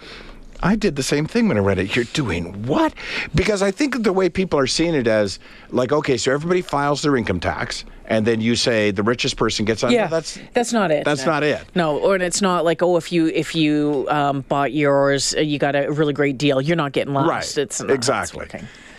I 0.62 0.75
did 0.75 0.96
the 0.96 1.03
same 1.03 1.25
thing 1.25 1.48
when 1.48 1.58
I 1.58 1.62
read 1.62 1.79
it. 1.79 1.96
You're 1.96 2.05
doing 2.05 2.65
what? 2.67 2.94
Because 3.34 3.62
I 3.62 3.72
think 3.72 4.03
the 4.03 4.13
way 4.13 4.29
people 4.29 4.60
are 4.60 4.67
seeing 4.67 4.94
it 4.94 5.08
as, 5.08 5.39
like, 5.70 5.91
okay, 5.91 6.17
so 6.17 6.32
everybody 6.32 6.62
files 6.62 7.01
their 7.01 7.17
income 7.17 7.39
tax, 7.39 7.84
and 8.05 8.25
then 8.25 8.41
you 8.41 8.55
say 8.55 8.91
the 8.91 9.03
richest 9.03 9.38
person 9.38 9.65
gets 9.65 9.84
on. 9.84 9.91
Yeah, 9.91 10.08
that's 10.08 10.39
that's 10.53 10.72
not 10.72 10.91
it. 10.91 11.03
that's 11.03 11.25
no. 11.25 11.32
not 11.32 11.44
it. 11.44 11.65
No, 11.75 11.98
or 11.98 12.15
it's 12.17 12.41
not 12.41 12.63
like 12.63 12.82
oh, 12.82 12.98
if 12.98 13.12
you 13.12 13.27
if 13.27 13.55
you 13.55 14.05
um, 14.10 14.41
bought 14.41 14.72
yours, 14.72 15.36
uh, 15.36 15.41
you 15.41 15.60
got 15.60 15.75
a 15.75 15.91
really 15.91 16.13
great 16.13 16.38
deal. 16.38 16.62
You're 16.62 16.77
not 16.77 16.91
getting 16.91 17.13
lost. 17.13 17.29
right. 17.29 17.58
It's 17.58 17.82
not, 17.82 17.91
exactly. 17.91 18.48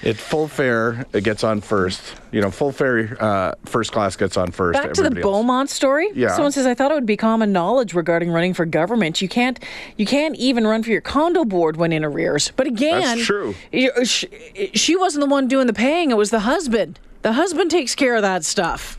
It 0.07 0.17
full 0.17 0.47
fare 0.47 1.05
it 1.13 1.25
gets 1.25 1.43
on 1.43 1.61
first. 1.61 2.01
You 2.31 2.41
know, 2.41 2.53
full 2.53 2.71
fare 2.71 3.17
uh, 3.21 3.53
first 3.65 3.91
class 3.91 4.15
gets 4.15 4.37
on 4.37 4.53
first. 4.53 4.81
Back 4.81 4.93
to 4.93 5.03
the 5.03 5.09
else- 5.11 5.21
Beaumont 5.21 5.69
story. 5.69 6.09
Yeah. 6.15 6.29
Someone 6.35 6.53
says 6.53 6.65
I 6.65 6.75
thought 6.75 6.93
it 6.93 6.95
would 6.95 7.07
be 7.07 7.17
common 7.17 7.51
knowledge 7.51 7.93
regarding 7.93 8.31
running 8.31 8.55
for 8.55 8.65
government. 8.67 9.21
You 9.21 9.29
can't 9.29 9.59
you 9.97 10.07
can't 10.07 10.37
even 10.37 10.65
run 10.65 10.85
for 10.85 10.91
your 10.91 11.01
condo 11.01 11.45
board 11.45 11.77
when 11.77 11.93
in 11.93 12.05
arrears. 12.05 12.53
But 12.55 12.69
again, 12.69 13.01
That's 13.01 13.25
true. 13.27 13.57
uh, 13.75 14.05
She, 14.05 14.29
she 14.75 14.95
wasn't 14.95 15.25
the 15.25 15.31
one 15.31 15.49
doing 15.49 15.67
the 15.67 15.73
paying. 15.73 16.13
It 16.13 16.17
was 16.17 16.31
the 16.31 16.41
husband. 16.41 17.01
The 17.23 17.33
husband 17.33 17.73
takes 17.73 17.97
care 17.97 18.15
of 18.15 18.23
that 18.23 18.45
stuff. 18.45 18.97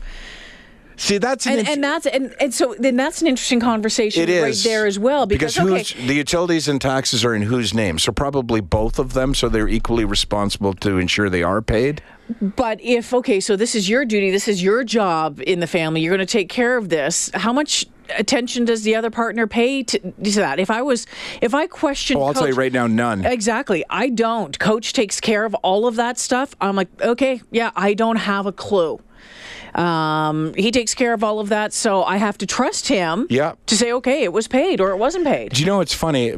See, 0.98 1.18
that's 1.18 1.46
an 1.46 1.52
And, 1.52 1.60
int- 1.60 1.68
and 1.68 1.84
that's 1.84 2.06
and, 2.06 2.34
and 2.40 2.52
so 2.52 2.74
then 2.76 2.96
that's 2.96 3.22
an 3.22 3.28
interesting 3.28 3.60
conversation 3.60 4.28
It 4.28 4.42
right 4.42 4.50
is 4.50 4.64
there 4.64 4.84
as 4.84 4.98
well 4.98 5.26
because, 5.26 5.56
okay, 5.56 5.78
who's, 5.78 5.94
the 5.94 6.14
utilities 6.14 6.66
and 6.66 6.80
taxes 6.80 7.24
are 7.24 7.34
in 7.36 7.42
whose 7.42 7.72
name? 7.72 8.00
So 8.00 8.10
probably 8.10 8.60
both 8.60 8.98
of 8.98 9.12
them. 9.12 9.32
So 9.32 9.48
they're 9.48 9.68
equally 9.68 10.04
responsible 10.04 10.74
to 10.74 10.98
ensure 10.98 11.30
they 11.30 11.44
are 11.44 11.62
paid. 11.62 12.02
But 12.40 12.80
if 12.82 13.14
okay, 13.14 13.38
so 13.38 13.54
this 13.54 13.76
is 13.76 13.88
your 13.88 14.04
duty, 14.04 14.32
this 14.32 14.48
is 14.48 14.60
your 14.62 14.82
job 14.82 15.40
in 15.46 15.60
the 15.60 15.68
family. 15.68 16.00
You're 16.00 16.16
going 16.16 16.26
to 16.26 16.30
take 16.30 16.48
care 16.48 16.76
of 16.76 16.88
this. 16.88 17.30
How 17.32 17.52
much 17.52 17.86
attention 18.18 18.64
does 18.64 18.82
the 18.82 18.96
other 18.96 19.10
partner 19.10 19.46
pay 19.46 19.84
to, 19.84 19.98
to 19.98 20.30
that? 20.32 20.58
If 20.58 20.70
I 20.70 20.82
was, 20.82 21.06
if 21.40 21.54
I 21.54 21.68
question, 21.68 22.16
Oh, 22.16 22.24
I'll 22.24 22.34
tell 22.34 22.48
you 22.48 22.54
right 22.54 22.72
now, 22.72 22.86
none. 22.86 23.24
Exactly, 23.24 23.84
I 23.88 24.08
don't. 24.08 24.58
Coach 24.58 24.92
takes 24.94 25.20
care 25.20 25.44
of 25.44 25.54
all 25.56 25.86
of 25.86 25.96
that 25.96 26.18
stuff. 26.18 26.54
I'm 26.60 26.74
like, 26.76 26.88
okay, 27.00 27.40
yeah, 27.50 27.70
I 27.76 27.94
don't 27.94 28.16
have 28.16 28.46
a 28.46 28.52
clue. 28.52 29.00
Um, 29.78 30.54
he 30.54 30.70
takes 30.70 30.94
care 30.94 31.12
of 31.14 31.22
all 31.22 31.38
of 31.40 31.48
that, 31.50 31.72
so 31.72 32.02
I 32.02 32.16
have 32.16 32.36
to 32.38 32.46
trust 32.46 32.88
him. 32.88 33.26
Yeah. 33.30 33.54
To 33.66 33.76
say, 33.76 33.92
okay, 33.92 34.24
it 34.24 34.32
was 34.32 34.48
paid 34.48 34.80
or 34.80 34.90
it 34.90 34.96
wasn't 34.98 35.24
paid. 35.24 35.52
Do 35.52 35.60
you 35.60 35.66
know 35.66 35.80
it's 35.80 35.94
funny? 35.94 36.34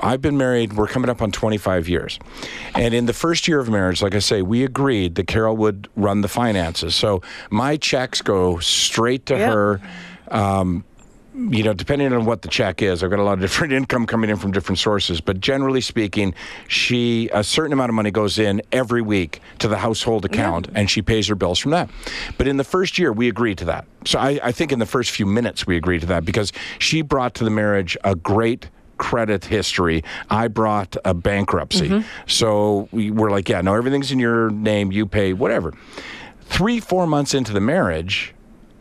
I've 0.00 0.20
been 0.20 0.36
married, 0.36 0.72
we're 0.72 0.88
coming 0.88 1.08
up 1.08 1.22
on 1.22 1.30
25 1.30 1.88
years. 1.88 2.18
And 2.74 2.92
in 2.92 3.06
the 3.06 3.12
first 3.12 3.46
year 3.46 3.60
of 3.60 3.68
marriage, 3.70 4.02
like 4.02 4.14
I 4.16 4.18
say, 4.18 4.42
we 4.42 4.64
agreed 4.64 5.14
that 5.14 5.28
Carol 5.28 5.56
would 5.58 5.88
run 5.96 6.22
the 6.22 6.28
finances. 6.28 6.94
So 6.96 7.22
my 7.50 7.76
checks 7.76 8.20
go 8.20 8.58
straight 8.58 9.26
to 9.26 9.36
Yeah. 9.38 9.52
her. 9.52 9.80
Um, 10.28 10.84
you 11.34 11.62
know, 11.62 11.72
depending 11.72 12.12
on 12.12 12.24
what 12.26 12.42
the 12.42 12.48
check 12.48 12.82
is, 12.82 13.02
I've 13.02 13.10
got 13.10 13.18
a 13.18 13.22
lot 13.22 13.34
of 13.34 13.40
different 13.40 13.72
income 13.72 14.06
coming 14.06 14.28
in 14.28 14.36
from 14.36 14.52
different 14.52 14.78
sources. 14.78 15.20
But 15.20 15.40
generally 15.40 15.80
speaking, 15.80 16.34
she 16.68 17.28
a 17.32 17.42
certain 17.42 17.72
amount 17.72 17.88
of 17.88 17.94
money 17.94 18.10
goes 18.10 18.38
in 18.38 18.62
every 18.70 19.02
week 19.02 19.40
to 19.58 19.68
the 19.68 19.78
household 19.78 20.24
account, 20.24 20.68
and 20.74 20.90
she 20.90 21.00
pays 21.00 21.28
her 21.28 21.34
bills 21.34 21.58
from 21.58 21.70
that. 21.70 21.90
But 22.36 22.48
in 22.48 22.56
the 22.56 22.64
first 22.64 22.98
year, 22.98 23.12
we 23.12 23.28
agreed 23.28 23.58
to 23.58 23.64
that. 23.66 23.86
So 24.04 24.18
I, 24.18 24.40
I 24.42 24.52
think 24.52 24.72
in 24.72 24.78
the 24.78 24.86
first 24.86 25.10
few 25.10 25.26
minutes, 25.26 25.66
we 25.66 25.76
agreed 25.76 26.00
to 26.00 26.06
that 26.08 26.24
because 26.24 26.52
she 26.78 27.02
brought 27.02 27.34
to 27.34 27.44
the 27.44 27.50
marriage 27.50 27.96
a 28.04 28.14
great 28.14 28.68
credit 28.98 29.46
history. 29.46 30.04
I 30.30 30.48
brought 30.48 30.96
a 31.04 31.14
bankruptcy. 31.14 32.04
So 32.26 32.88
we 32.92 33.10
were 33.10 33.30
like, 33.30 33.48
yeah, 33.48 33.60
no, 33.60 33.74
everything's 33.74 34.12
in 34.12 34.18
your 34.18 34.50
name. 34.50 34.92
You 34.92 35.06
pay 35.06 35.32
whatever. 35.32 35.72
Three, 36.42 36.78
four 36.78 37.06
months 37.06 37.32
into 37.32 37.52
the 37.52 37.60
marriage, 37.60 38.34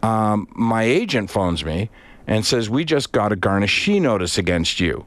um, 0.04 0.48
my 0.54 0.84
agent 0.84 1.30
phones 1.30 1.64
me 1.64 1.90
and 2.28 2.46
says, 2.46 2.70
We 2.70 2.86
just 2.86 3.12
got 3.12 3.32
a 3.32 3.36
garnishee 3.36 4.02
notice 4.02 4.38
against 4.38 4.80
you. 4.80 5.06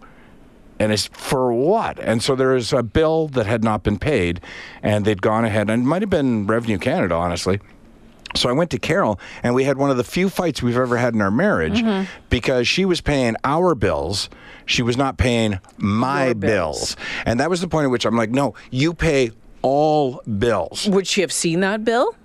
And 0.79 0.91
it's 0.93 1.07
for 1.07 1.53
what? 1.53 2.01
And 2.01 2.21
so 2.23 2.35
there 2.35 2.49
was 2.49 2.73
a 2.73 2.83
bill 2.83 3.29
that 3.29 3.47
had 3.47 3.63
not 3.63 3.85
been 3.85 3.99
paid, 3.99 4.41
and 4.83 5.05
they'd 5.05 5.23
gone 5.23 5.45
ahead, 5.45 5.71
and 5.71 5.83
it 5.85 5.87
might 5.87 6.03
have 6.03 6.11
been 6.11 6.47
Revenue 6.49 6.79
Canada, 6.79 7.15
honestly. 7.15 7.61
So 8.35 8.49
I 8.49 8.53
went 8.53 8.73
to 8.73 8.79
Carol, 8.81 9.21
and 9.45 9.55
we 9.55 9.63
had 9.63 9.79
one 9.79 9.91
of 9.91 9.97
the 9.97 10.03
few 10.03 10.29
fights 10.29 10.61
we've 10.61 10.77
ever 10.77 10.97
had 10.97 11.15
in 11.15 11.21
our 11.21 11.31
marriage 11.31 11.81
Mm-hmm. 11.81 12.11
because 12.29 12.67
she 12.67 12.85
was 12.85 13.01
paying 13.01 13.37
our 13.45 13.77
bills. 13.77 14.29
She 14.67 14.83
was 14.83 14.97
not 14.97 15.17
paying 15.17 15.61
my 15.77 16.33
bills. 16.33 16.97
bills. 16.97 16.97
And 17.25 17.39
that 17.39 17.49
was 17.51 17.61
the 17.61 17.69
point 17.69 17.85
at 17.85 17.91
which 17.91 18.05
I'm 18.05 18.17
like, 18.17 18.31
no, 18.31 18.55
you 18.73 18.93
pay 18.95 19.31
all 19.63 20.21
bills. 20.39 20.89
Would 20.89 21.07
she 21.07 21.21
have 21.21 21.31
seen 21.33 21.61
that 21.61 21.85
bill? 21.85 22.17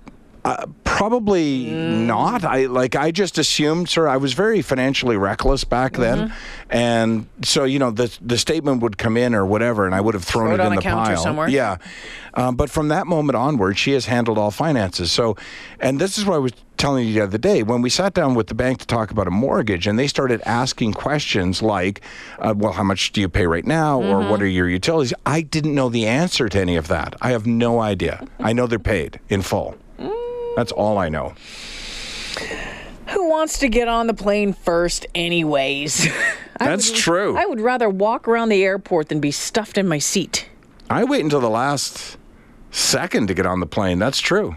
Probably 0.84 1.64
Mm. 1.66 2.06
not. 2.06 2.44
I 2.44 2.66
like 2.66 2.94
I 2.94 3.10
just 3.10 3.38
assumed, 3.38 3.88
sir. 3.88 4.06
I 4.06 4.16
was 4.18 4.34
very 4.34 4.60
financially 4.60 5.16
reckless 5.16 5.64
back 5.64 5.92
Mm-hmm. 5.92 6.02
then, 6.02 6.32
and 6.68 7.26
so 7.42 7.64
you 7.64 7.78
know 7.78 7.90
the 7.90 8.14
the 8.20 8.36
statement 8.36 8.82
would 8.82 8.98
come 8.98 9.16
in 9.16 9.34
or 9.34 9.46
whatever, 9.46 9.86
and 9.86 9.94
I 9.94 10.00
would 10.00 10.12
have 10.14 10.24
thrown 10.24 10.48
Throw 10.48 10.56
it, 10.56 10.60
it 10.60 10.66
in 10.66 10.74
the 10.76 10.82
pile. 10.82 11.16
somewhere. 11.16 11.48
Yeah, 11.48 11.76
um, 12.34 12.54
but 12.56 12.68
from 12.70 12.88
that 12.88 13.06
moment 13.06 13.36
onward, 13.36 13.78
she 13.78 13.92
has 13.92 14.06
handled 14.06 14.36
all 14.36 14.50
finances. 14.50 15.10
So, 15.10 15.36
and 15.80 15.98
this 15.98 16.18
is 16.18 16.26
what 16.26 16.34
I 16.34 16.38
was 16.38 16.52
telling 16.76 17.06
you 17.08 17.14
the 17.14 17.20
other 17.22 17.38
day 17.38 17.62
when 17.62 17.80
we 17.82 17.88
sat 17.88 18.12
down 18.12 18.34
with 18.34 18.48
the 18.48 18.54
bank 18.54 18.78
to 18.80 18.86
talk 18.86 19.10
about 19.10 19.26
a 19.26 19.30
mortgage, 19.30 19.86
and 19.86 19.98
they 19.98 20.06
started 20.08 20.42
asking 20.44 20.92
questions 20.92 21.62
like, 21.62 22.02
uh, 22.40 22.52
"Well, 22.54 22.72
how 22.72 22.82
much 22.82 23.12
do 23.12 23.20
you 23.22 23.28
pay 23.30 23.46
right 23.46 23.66
now?" 23.66 23.98
or 24.02 24.16
Mm-hmm. 24.20 24.30
"What 24.30 24.42
are 24.42 24.46
your 24.46 24.68
utilities?" 24.68 25.14
I 25.24 25.40
didn't 25.40 25.74
know 25.74 25.88
the 25.88 26.06
answer 26.06 26.48
to 26.48 26.60
any 26.60 26.76
of 26.76 26.88
that. 26.88 27.14
I 27.22 27.30
have 27.30 27.46
no 27.46 27.80
idea. 27.80 28.26
I 28.38 28.52
know 28.52 28.66
they're 28.66 28.78
paid 28.78 29.18
in 29.30 29.40
full. 29.42 29.76
That's 30.60 30.72
all 30.72 30.98
I 30.98 31.08
know. 31.08 31.32
Who 33.08 33.30
wants 33.30 33.60
to 33.60 33.68
get 33.70 33.88
on 33.88 34.08
the 34.08 34.12
plane 34.12 34.52
first, 34.52 35.06
anyways? 35.14 36.06
I 36.60 36.66
That's 36.66 36.90
would- 36.90 36.98
true. 36.98 37.34
I 37.38 37.46
would 37.46 37.62
rather 37.62 37.88
walk 37.88 38.28
around 38.28 38.50
the 38.50 38.62
airport 38.62 39.08
than 39.08 39.20
be 39.20 39.30
stuffed 39.30 39.78
in 39.78 39.88
my 39.88 39.96
seat. 39.98 40.50
I 40.90 41.04
wait 41.04 41.24
until 41.24 41.40
the 41.40 41.48
last 41.48 42.18
second 42.70 43.28
to 43.28 43.34
get 43.34 43.46
on 43.46 43.60
the 43.60 43.66
plane. 43.66 43.98
That's 43.98 44.20
true. 44.20 44.56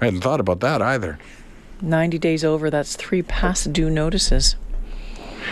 I 0.00 0.06
hadn't 0.06 0.22
thought 0.22 0.40
about 0.40 0.60
that 0.60 0.80
either. 0.80 1.18
90 1.82 2.18
days 2.18 2.42
over, 2.42 2.70
that's 2.70 2.96
three 2.96 3.20
past 3.20 3.74
due 3.74 3.90
notices. 3.90 4.56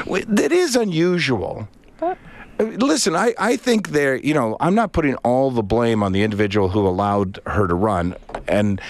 Wait, 0.07 0.25
That 0.35 0.51
is 0.51 0.77
unusual. 0.77 1.69
Uh, 2.01 2.15
Listen, 2.59 3.15
I, 3.15 3.35
I 3.39 3.57
think 3.57 3.91
there, 3.91 4.17
you 4.17 4.33
know, 4.33 4.57
I'm 4.61 4.75
not 4.75 4.93
putting 4.93 5.17
all 5.17 5.51
the 5.51 5.63
blame 5.63 6.03
on 6.03 6.13
the 6.13 6.23
individual 6.23 6.71
who 6.71 6.87
allowed 6.87 7.39
her 7.47 7.67
to 7.67 7.75
run. 7.75 8.15
And 8.49 8.81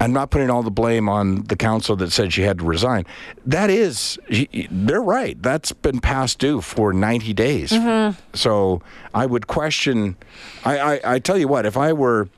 I'm 0.00 0.12
not 0.12 0.30
putting 0.30 0.50
all 0.50 0.62
the 0.62 0.70
blame 0.70 1.08
on 1.08 1.44
the 1.44 1.56
council 1.56 1.96
that 1.96 2.12
said 2.12 2.32
she 2.32 2.42
had 2.42 2.58
to 2.58 2.64
resign. 2.64 3.06
That 3.46 3.70
is, 3.70 4.18
they're 4.70 5.02
right. 5.02 5.40
That's 5.42 5.72
been 5.72 6.00
past 6.00 6.38
due 6.38 6.60
for 6.60 6.92
90 6.92 7.32
days. 7.32 7.72
Mm-hmm. 7.72 8.20
So 8.34 8.82
I 9.14 9.26
would 9.26 9.46
question. 9.46 10.16
I, 10.64 10.78
I, 10.78 11.00
I 11.14 11.18
tell 11.18 11.38
you 11.38 11.48
what, 11.48 11.64
if 11.64 11.76
I 11.76 11.92
were 11.94 12.28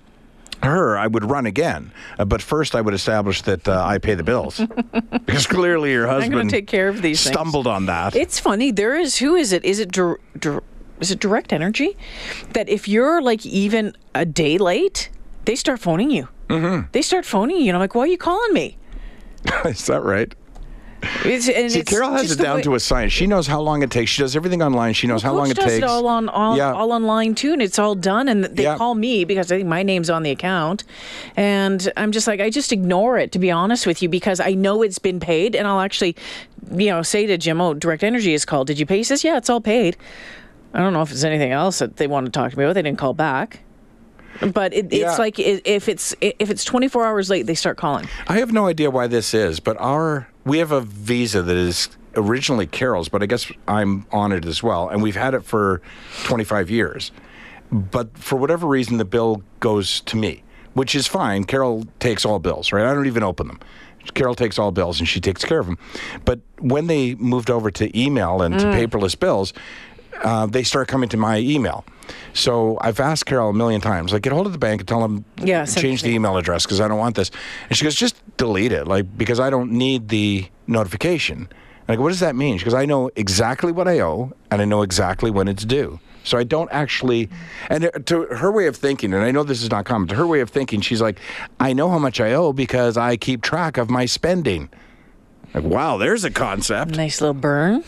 her, 0.63 0.97
I 0.97 1.07
would 1.07 1.25
run 1.25 1.47
again. 1.47 1.93
Uh, 2.19 2.25
but 2.25 2.43
first, 2.43 2.75
I 2.75 2.81
would 2.81 2.95
establish 2.95 3.43
that 3.43 3.69
uh, 3.69 3.85
I 3.85 3.99
pay 3.99 4.15
the 4.15 4.25
bills 4.25 4.61
because 5.27 5.47
clearly 5.47 5.93
your 5.93 6.07
husband 6.07 6.51
take 6.51 6.67
care 6.67 6.89
of 6.89 7.03
these 7.03 7.21
stumbled 7.21 7.67
things. 7.67 7.75
on 7.75 7.87
that. 7.87 8.15
It's 8.17 8.39
funny. 8.39 8.71
There 8.71 8.97
is 8.97 9.19
who 9.19 9.35
is 9.35 9.53
it? 9.53 9.65
Is 9.65 9.79
it 9.79 9.93
dir- 9.93 10.19
dir- 10.39 10.63
is 11.01 11.11
it 11.11 11.21
Direct 11.21 11.53
Energy 11.53 11.97
that 12.55 12.69
if 12.69 12.89
you're 12.89 13.23
like 13.23 13.47
even 13.47 13.97
a 14.15 14.25
day 14.25 14.59
late, 14.59 15.11
they 15.45 15.55
start 15.55 15.81
phoning 15.81 16.11
you. 16.11 16.29
Mm-hmm. 16.49 16.89
They 16.93 17.03
start 17.03 17.25
phoning 17.25 17.59
you, 17.59 17.69
and 17.69 17.77
I'm 17.77 17.81
like, 17.81 17.95
why 17.95 18.03
are 18.03 18.07
you 18.07 18.19
calling 18.19 18.53
me? 18.53 18.79
is 19.65 19.87
that 19.87 20.03
right? 20.03 20.35
It's, 21.25 21.47
See, 21.47 21.83
Carol 21.85 22.11
has 22.13 22.33
it 22.33 22.43
down 22.43 22.57
way, 22.57 22.63
to 22.63 22.75
a 22.75 22.81
science. 22.81 23.13
She 23.13 23.29
knows 23.29 23.47
how 23.47 23.61
long 23.61 23.83
it 23.83 23.91
takes. 23.91 24.11
She 24.11 24.21
does 24.21 24.35
everything 24.35 24.63
online. 24.63 24.95
She 24.95 25.07
knows 25.07 25.23
well, 25.23 25.35
how 25.35 25.39
long 25.39 25.51
it 25.51 25.57
does 25.57 25.67
takes. 25.67 25.77
It 25.79 25.85
all 25.85 26.09
on 26.09 26.29
all, 26.29 26.57
yeah. 26.57 26.73
all 26.73 26.93
online 26.93 27.37
too, 27.37 27.53
and 27.53 27.63
it's 27.63 27.79
all 27.79 27.95
done. 27.95 28.29
And 28.29 28.45
they 28.45 28.65
yeah. 28.65 28.77
call 28.77 28.97
me 28.97 29.25
because 29.25 29.53
I 29.53 29.59
think 29.59 29.69
my 29.69 29.85
name's 29.85 30.11
on 30.11 30.25
the 30.25 30.31
account, 30.31 30.85
and 31.37 31.91
I'm 31.97 32.11
just 32.11 32.27
like 32.27 32.41
I 32.41 32.51
just 32.51 32.73
ignore 32.73 33.17
it 33.17 33.31
to 33.33 33.39
be 33.39 33.51
honest 33.51 33.87
with 33.87 34.03
you 34.03 34.09
because 34.09 34.41
I 34.41 34.55
know 34.55 34.83
it's 34.83 34.99
been 34.99 35.21
paid, 35.21 35.55
and 35.55 35.69
I'll 35.69 35.81
actually, 35.81 36.17
you 36.73 36.89
know, 36.89 37.03
say 37.03 37.27
to 37.27 37.39
Jim, 37.39 37.61
"Oh, 37.61 37.75
Direct 37.75 38.03
Energy 38.03 38.35
is 38.35 38.45
called. 38.45 38.67
Did 38.67 38.81
you 38.81 38.87
pay?" 38.87 38.97
He 38.97 39.05
says, 39.05 39.23
"Yeah, 39.23 39.37
it's 39.37 39.49
all 39.49 39.61
paid." 39.61 39.97
I 40.75 40.81
don't 40.81 40.93
know 40.93 41.03
if 41.03 41.11
there's 41.11 41.25
anything 41.25 41.53
else 41.53 41.79
that 41.79 41.97
they 41.97 42.07
want 42.07 42.27
to 42.27 42.33
talk 42.33 42.51
to 42.51 42.59
me 42.59 42.65
about. 42.65 42.75
They 42.75 42.83
didn't 42.83 42.99
call 42.99 43.15
back. 43.15 43.61
But 44.53 44.73
it, 44.73 44.93
yeah. 44.93 45.09
it's 45.09 45.19
like 45.19 45.39
if 45.39 45.89
it's 45.89 46.15
if 46.21 46.51
it's 46.51 46.65
24 46.65 47.05
hours 47.05 47.31
late, 47.31 47.47
they 47.47 47.55
start 47.55 47.77
calling. 47.77 48.09
I 48.29 48.39
have 48.39 48.53
no 48.53 48.67
idea 48.67 48.91
why 48.91 49.07
this 49.07 49.35
is, 49.35 49.61
but 49.61 49.77
our 49.81 50.29
we 50.45 50.59
have 50.59 50.73
a 50.73 50.81
visa 50.81 51.43
that 51.43 51.57
is 51.57 51.89
originally 52.15 52.67
Carol's, 52.67 53.09
but 53.09 53.23
I 53.23 53.27
guess 53.27 53.51
I'm 53.67 54.07
on 54.13 54.33
it 54.33 54.45
as 54.45 54.63
well, 54.63 54.89
and 54.89 55.03
we've 55.03 55.17
had 55.17 55.35
it 55.35 55.45
for 55.45 55.81
25 56.25 56.71
years. 56.71 57.13
But 57.71 58.17
for 58.17 58.37
whatever 58.37 58.67
reason, 58.67 58.97
the 58.97 59.05
bill 59.05 59.43
goes 59.61 60.01
to 60.03 60.17
me, 60.17 60.43
which 60.75 60.95
is 60.95 61.07
fine. 61.07 61.45
Carol 61.45 61.85
takes 62.01 62.25
all 62.25 62.39
bills, 62.39 62.73
right? 62.73 62.87
I 62.87 62.95
don't 62.95 63.07
even 63.07 63.23
open 63.23 63.47
them. 63.47 63.61
Carol 64.15 64.35
takes 64.35 64.59
all 64.59 64.71
bills 64.73 65.01
and 65.01 65.09
she 65.09 65.21
takes 65.21 65.45
care 65.45 65.59
of 65.59 65.67
them. 65.67 65.79
But 66.25 66.41
when 66.61 66.87
they 66.87 67.15
moved 67.17 67.51
over 67.51 67.71
to 67.73 67.99
email 67.99 68.41
and 68.41 68.55
mm. 68.55 68.59
to 68.59 68.67
paperless 68.67 69.19
bills, 69.19 69.53
uh, 70.25 70.47
they 70.47 70.63
start 70.63 70.89
coming 70.89 71.09
to 71.11 71.17
my 71.17 71.39
email. 71.39 71.85
So 72.33 72.79
I've 72.81 73.01
asked 73.01 73.27
Carol 73.27 73.51
a 73.51 73.55
million 73.55 73.81
times, 73.81 74.13
like, 74.13 74.23
get 74.23 74.33
hold 74.33 74.47
of 74.47 74.53
the 74.53 74.59
bank 74.59 74.81
and 74.81 74.89
tell 74.89 75.01
them, 75.01 75.25
yeah, 75.43 75.65
change 75.65 76.03
the 76.03 76.11
email 76.11 76.37
address 76.37 76.65
because 76.65 76.81
I 76.81 76.89
don't 76.89 76.99
want 76.99 77.17
this. 77.17 77.31
And 77.69 77.77
she 77.77 77.85
goes, 77.85 77.95
just 77.95 78.17
delete 78.37 78.73
it, 78.73 78.87
like, 78.87 79.17
because 79.19 79.41
I 79.41 79.51
don't 79.51 79.73
need 79.73 80.09
the 80.09 80.49
notification. 80.67 81.39
And 81.39 81.95
I 81.95 81.97
go, 81.97 82.03
what 82.03 82.11
does 82.11 82.21
that 82.21 82.37
mean? 82.37 82.59
Because 82.59 82.75
I 82.75 82.85
know 82.85 83.11
exactly 83.17 83.73
what 83.73 83.89
I 83.89 84.01
owe 84.01 84.33
and 84.51 84.61
I 84.61 84.65
know 84.65 84.83
exactly 84.83 85.31
when 85.31 85.49
it's 85.49 85.65
due. 85.65 86.01
So 86.25 86.37
I 86.37 86.45
don't 86.45 86.71
actually, 86.71 87.31
and 87.71 87.91
to 88.05 88.23
her 88.25 88.53
way 88.53 88.67
of 88.67 88.77
thinking, 88.77 89.15
and 89.15 89.25
I 89.25 89.31
know 89.31 89.43
this 89.45 89.63
is 89.63 89.71
not 89.71 89.87
common, 89.87 90.09
to 90.09 90.15
her 90.15 90.27
way 90.27 90.41
of 90.41 90.51
thinking, 90.51 90.83
she's 90.83 91.01
like, 91.01 91.19
I 91.59 91.73
know 91.73 91.89
how 91.89 91.99
much 91.99 92.21
I 92.21 92.35
owe 92.35 92.53
because 92.53 92.99
I 92.99 93.17
keep 93.17 93.41
track 93.41 93.79
of 93.79 93.89
my 93.89 94.05
spending. 94.05 94.69
Like, 95.55 95.65
wow, 95.65 95.97
there's 95.97 96.25
a 96.25 96.31
concept. 96.31 96.97
Nice 96.97 97.23
little 97.23 97.33
burn. 97.33 97.83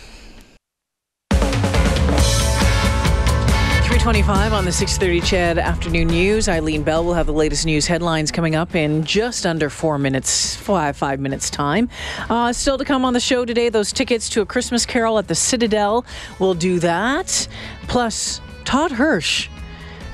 325 4.01 4.55
on 4.55 4.65
the 4.65 4.73
630 4.73 5.21
CHED 5.21 5.59
Afternoon 5.59 6.09
News. 6.09 6.49
Eileen 6.49 6.83
Bell 6.83 7.05
will 7.05 7.13
have 7.13 7.27
the 7.27 7.35
latest 7.35 7.67
news 7.67 7.87
headlines 7.87 8.33
coming 8.33 8.57
up 8.57 8.75
in 8.75 9.05
just 9.05 9.45
under 9.45 9.69
four 9.69 9.99
minutes, 9.99 10.57
five, 10.57 10.97
five 10.97 11.21
minutes 11.21 11.51
time. 11.51 11.87
Uh, 12.31 12.51
still 12.51 12.79
to 12.79 12.85
come 12.87 13.05
on 13.05 13.13
the 13.13 13.21
show 13.21 13.45
today, 13.45 13.69
those 13.69 13.93
tickets 13.93 14.31
to 14.31 14.41
a 14.41 14.47
Christmas 14.47 14.87
carol 14.87 15.19
at 15.19 15.29
the 15.29 15.35
Citadel. 15.35 16.07
We'll 16.39 16.55
do 16.55 16.79
that. 16.79 17.47
Plus, 17.89 18.41
Todd 18.65 18.91
Hirsch 18.91 19.51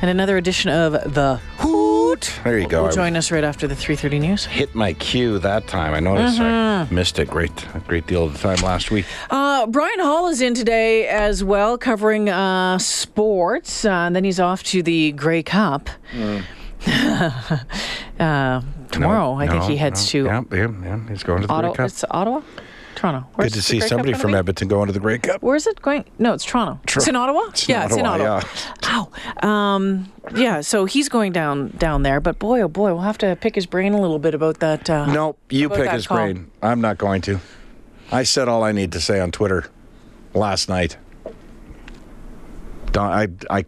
and 0.02 0.10
another 0.10 0.36
edition 0.36 0.68
of 0.68 1.14
The 1.14 1.40
There 2.44 2.58
you 2.58 2.68
go. 2.68 2.84
Will 2.84 2.92
join 2.92 3.16
us 3.16 3.30
right 3.30 3.44
after 3.44 3.66
the 3.66 3.74
3.30 3.74 4.20
news. 4.20 4.44
Hit 4.44 4.74
my 4.74 4.92
cue 4.94 5.38
that 5.40 5.66
time. 5.66 5.94
I 5.94 6.00
noticed 6.00 6.38
mm-hmm. 6.38 6.92
I 6.92 6.94
missed 6.94 7.18
it 7.18 7.28
great, 7.28 7.52
a 7.74 7.80
great 7.80 8.06
deal 8.06 8.24
of 8.24 8.32
the 8.32 8.38
time 8.38 8.58
last 8.64 8.90
week. 8.90 9.06
Uh, 9.30 9.66
Brian 9.66 10.00
Hall 10.00 10.28
is 10.28 10.40
in 10.40 10.54
today 10.54 11.06
as 11.08 11.42
well, 11.42 11.78
covering 11.78 12.28
uh, 12.28 12.78
sports. 12.78 13.84
Uh, 13.84 13.90
and 13.90 14.16
then 14.16 14.24
he's 14.24 14.40
off 14.40 14.62
to 14.64 14.82
the 14.82 15.12
Grey 15.12 15.42
Cup. 15.42 15.88
Mm. 16.12 16.44
Uh, 18.18 18.62
tomorrow, 18.90 19.34
no, 19.34 19.38
I 19.38 19.46
think 19.46 19.64
he 19.64 19.76
heads 19.76 20.14
no. 20.14 20.22
to. 20.22 20.24
Yeah, 20.24 20.42
yeah, 20.58 20.72
yeah, 20.82 21.08
he's 21.10 21.22
going 21.22 21.42
to 21.42 21.46
the 21.46 21.52
Ottawa, 21.52 21.74
Grey 21.74 21.84
Cup. 21.84 21.90
It's 21.90 22.04
Ottawa? 22.10 22.40
Toronto. 23.06 23.28
Where's 23.34 23.52
Good 23.52 23.58
to 23.58 23.62
see 23.62 23.80
somebody 23.80 24.12
from 24.14 24.34
Edmonton 24.34 24.68
going 24.68 24.86
to 24.88 24.92
the 24.92 25.00
Grey 25.00 25.18
Cup. 25.18 25.42
Where 25.42 25.56
is 25.56 25.66
it 25.66 25.80
going? 25.80 26.04
No, 26.18 26.34
it's 26.34 26.44
Toronto. 26.44 26.80
Tr- 26.86 26.98
it's 26.98 27.08
in 27.08 27.16
Ottawa. 27.16 27.42
It's 27.48 27.68
yeah, 27.68 27.84
Ottawa, 27.84 27.86
it's 27.86 27.96
in 27.96 28.06
Ottawa. 28.06 28.42
Yeah. 28.82 29.08
Ow. 29.42 29.48
Um, 29.48 30.12
yeah. 30.34 30.60
So 30.60 30.84
he's 30.84 31.08
going 31.08 31.32
down 31.32 31.68
down 31.78 32.02
there, 32.02 32.20
but 32.20 32.38
boy, 32.38 32.60
oh 32.62 32.68
boy, 32.68 32.92
we'll 32.92 33.02
have 33.02 33.18
to 33.18 33.36
pick 33.36 33.54
his 33.54 33.66
brain 33.66 33.92
a 33.92 34.00
little 34.00 34.18
bit 34.18 34.34
about 34.34 34.60
that. 34.60 34.90
Uh, 34.90 35.06
no, 35.06 35.36
you 35.50 35.68
pick 35.68 35.90
his 35.90 36.06
call. 36.06 36.18
brain. 36.18 36.50
I'm 36.62 36.80
not 36.80 36.98
going 36.98 37.22
to. 37.22 37.40
I 38.10 38.22
said 38.24 38.48
all 38.48 38.62
I 38.62 38.72
need 38.72 38.92
to 38.92 39.00
say 39.00 39.20
on 39.20 39.30
Twitter 39.30 39.66
last 40.34 40.68
night. 40.68 40.96
I 42.94 43.28
I 43.50 43.64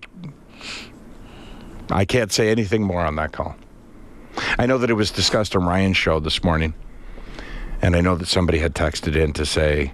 I 1.90 2.04
can't 2.04 2.32
say 2.32 2.50
anything 2.50 2.82
more 2.82 3.02
on 3.02 3.16
that 3.16 3.32
call. 3.32 3.56
I 4.58 4.66
know 4.66 4.78
that 4.78 4.90
it 4.90 4.94
was 4.94 5.10
discussed 5.10 5.54
on 5.54 5.64
Ryan's 5.64 5.96
show 5.96 6.20
this 6.20 6.42
morning. 6.44 6.74
And 7.80 7.94
I 7.94 8.00
know 8.00 8.16
that 8.16 8.26
somebody 8.26 8.58
had 8.58 8.74
texted 8.74 9.16
in 9.16 9.32
to 9.34 9.46
say, 9.46 9.92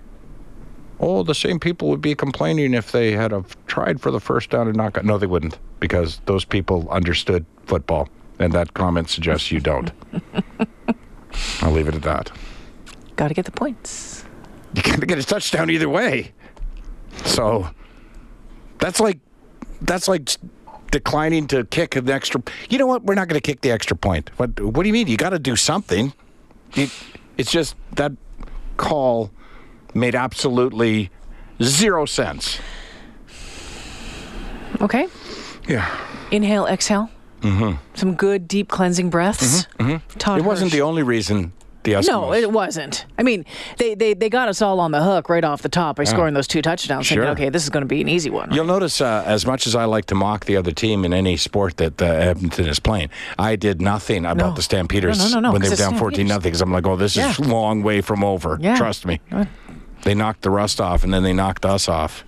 oh, 1.00 1.22
the 1.22 1.34
same 1.34 1.60
people 1.60 1.88
would 1.88 2.00
be 2.00 2.14
complaining 2.14 2.74
if 2.74 2.92
they 2.92 3.12
had 3.12 3.32
have 3.32 3.56
tried 3.66 4.00
for 4.00 4.10
the 4.10 4.20
first 4.20 4.50
down 4.50 4.68
and 4.68 4.76
not 4.76 4.94
got. 4.94 5.04
No, 5.04 5.18
they 5.18 5.26
wouldn't, 5.26 5.58
because 5.80 6.20
those 6.26 6.44
people 6.44 6.88
understood 6.90 7.44
football. 7.66 8.08
And 8.38 8.52
that 8.52 8.74
comment 8.74 9.10
suggests 9.10 9.52
you 9.52 9.60
don't. 9.60 9.92
I'll 11.60 11.72
leave 11.72 11.88
it 11.88 11.94
at 11.94 12.02
that. 12.02 12.32
Got 13.16 13.28
to 13.28 13.34
get 13.34 13.44
the 13.44 13.52
points. 13.52 14.24
You 14.74 14.82
got 14.82 15.00
to 15.00 15.06
get 15.06 15.18
a 15.18 15.22
touchdown 15.22 15.70
either 15.70 15.88
way. 15.88 16.32
So 17.24 17.68
that's 18.78 18.98
like 18.98 19.20
that's 19.82 20.08
like 20.08 20.28
declining 20.90 21.46
to 21.48 21.64
kick 21.64 21.94
an 21.94 22.10
extra. 22.10 22.42
You 22.68 22.78
know 22.78 22.86
what? 22.86 23.04
We're 23.04 23.14
not 23.14 23.28
going 23.28 23.40
to 23.40 23.46
kick 23.46 23.60
the 23.60 23.70
extra 23.70 23.96
point. 23.96 24.30
What 24.36 24.58
What 24.60 24.82
do 24.82 24.88
you 24.88 24.92
mean? 24.92 25.06
You 25.06 25.16
got 25.16 25.30
to 25.30 25.38
do 25.38 25.54
something. 25.54 26.12
You, 26.74 26.88
it's 27.36 27.50
just 27.50 27.76
that 27.92 28.12
call 28.76 29.30
made 29.94 30.14
absolutely 30.14 31.10
zero 31.62 32.06
sense. 32.06 32.58
Okay. 34.80 35.06
Yeah. 35.68 35.88
Inhale, 36.30 36.66
exhale. 36.66 37.10
Mm-hmm. 37.40 37.78
Some 37.94 38.14
good 38.14 38.48
deep 38.48 38.68
cleansing 38.68 39.10
breaths. 39.10 39.66
Mm-hmm. 39.78 39.92
Mm-hmm. 39.92 40.38
it 40.38 40.44
wasn't 40.44 40.70
Hirsch. 40.70 40.78
the 40.78 40.82
only 40.82 41.02
reason 41.02 41.52
the 41.84 41.92
Eskimos. 41.92 42.06
No, 42.08 42.32
it 42.32 42.50
wasn't. 42.50 43.06
I 43.18 43.22
mean, 43.22 43.44
they, 43.78 43.94
they, 43.94 44.14
they 44.14 44.28
got 44.28 44.48
us 44.48 44.60
all 44.60 44.80
on 44.80 44.90
the 44.90 45.02
hook 45.02 45.28
right 45.28 45.44
off 45.44 45.62
the 45.62 45.68
top 45.68 45.96
by 45.96 46.04
scoring 46.04 46.34
those 46.34 46.46
two 46.46 46.62
touchdowns, 46.62 47.06
sure. 47.06 47.24
thinking, 47.24 47.32
okay, 47.32 47.50
this 47.50 47.62
is 47.62 47.70
going 47.70 47.82
to 47.82 47.86
be 47.86 48.00
an 48.00 48.08
easy 48.08 48.30
one. 48.30 48.52
You'll 48.52 48.64
notice, 48.64 49.00
uh, 49.00 49.22
as 49.26 49.46
much 49.46 49.66
as 49.66 49.74
I 49.74 49.84
like 49.84 50.06
to 50.06 50.14
mock 50.14 50.46
the 50.46 50.56
other 50.56 50.72
team 50.72 51.04
in 51.04 51.12
any 51.12 51.36
sport 51.36 51.76
that 51.76 52.00
uh, 52.00 52.06
Edmonton 52.06 52.66
is 52.66 52.80
playing, 52.80 53.10
I 53.38 53.56
did 53.56 53.80
nothing 53.80 54.24
about 54.24 54.50
no. 54.50 54.54
the 54.54 54.62
Stampeders 54.62 55.32
no, 55.32 55.40
no, 55.40 55.52
when 55.52 55.62
they 55.62 55.68
were 55.68 55.76
down 55.76 55.96
14 55.96 56.26
nothing 56.26 56.42
because 56.42 56.60
I'm 56.60 56.72
like, 56.72 56.86
oh, 56.86 56.96
this 56.96 57.16
yeah. 57.16 57.30
is 57.30 57.38
a 57.38 57.42
long 57.42 57.82
way 57.82 58.00
from 58.00 58.24
over. 58.24 58.58
Yeah. 58.60 58.76
Trust 58.76 59.06
me. 59.06 59.20
They 60.02 60.14
knocked 60.14 60.42
the 60.42 60.50
rust 60.50 60.80
off, 60.80 61.02
and 61.02 61.12
then 61.14 61.22
they 61.22 61.32
knocked 61.32 61.64
us 61.64 61.88
off. 61.88 62.24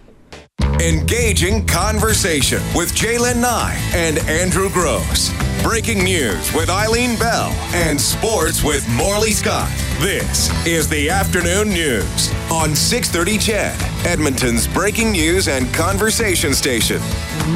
Engaging 0.80 1.66
conversation 1.66 2.60
with 2.74 2.94
J'lyn 2.94 3.40
Nye 3.40 3.80
and 3.94 4.18
Andrew 4.28 4.68
Gross. 4.68 5.32
Breaking 5.62 6.04
news 6.04 6.52
with 6.52 6.68
Eileen 6.68 7.18
Bell 7.18 7.48
and 7.74 7.98
sports 7.98 8.62
with 8.62 8.86
Morley 8.90 9.30
Scott. 9.32 9.70
This 9.98 10.50
is 10.66 10.86
the 10.88 11.08
afternoon 11.08 11.70
news 11.70 12.30
on 12.52 12.76
630 12.76 13.38
CHED, 13.38 13.74
Edmonton's 14.06 14.68
breaking 14.68 15.12
news 15.12 15.48
and 15.48 15.72
conversation 15.72 16.52
station. 16.54 17.00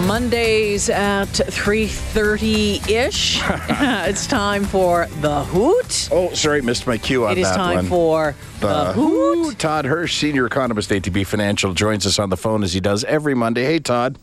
Mondays 0.06 0.88
at 0.88 1.28
3.30-ish. 1.28 3.40
it's 4.08 4.26
time 4.26 4.64
for 4.64 5.06
The 5.20 5.44
Hoot. 5.44 6.08
Oh, 6.10 6.32
sorry, 6.32 6.62
missed 6.62 6.86
my 6.86 6.96
cue 6.96 7.26
on 7.26 7.34
that 7.34 7.34
one. 7.34 7.38
It 7.38 7.42
is 7.42 7.50
time 7.56 7.76
one. 7.76 7.86
for 7.86 8.34
The, 8.60 8.66
the 8.68 8.92
Hoot. 8.94 9.58
Todd 9.58 9.84
Hirsch, 9.84 10.16
senior 10.16 10.46
economist, 10.46 10.90
ATB 10.90 11.26
Financial, 11.26 11.74
joins 11.74 12.06
us 12.06 12.18
on 12.18 12.30
the 12.30 12.36
phone 12.36 12.62
as 12.64 12.72
he 12.72 12.80
does 12.80 13.04
every 13.10 13.34
Monday. 13.34 13.64
Hey, 13.64 13.78
Todd. 13.78 14.18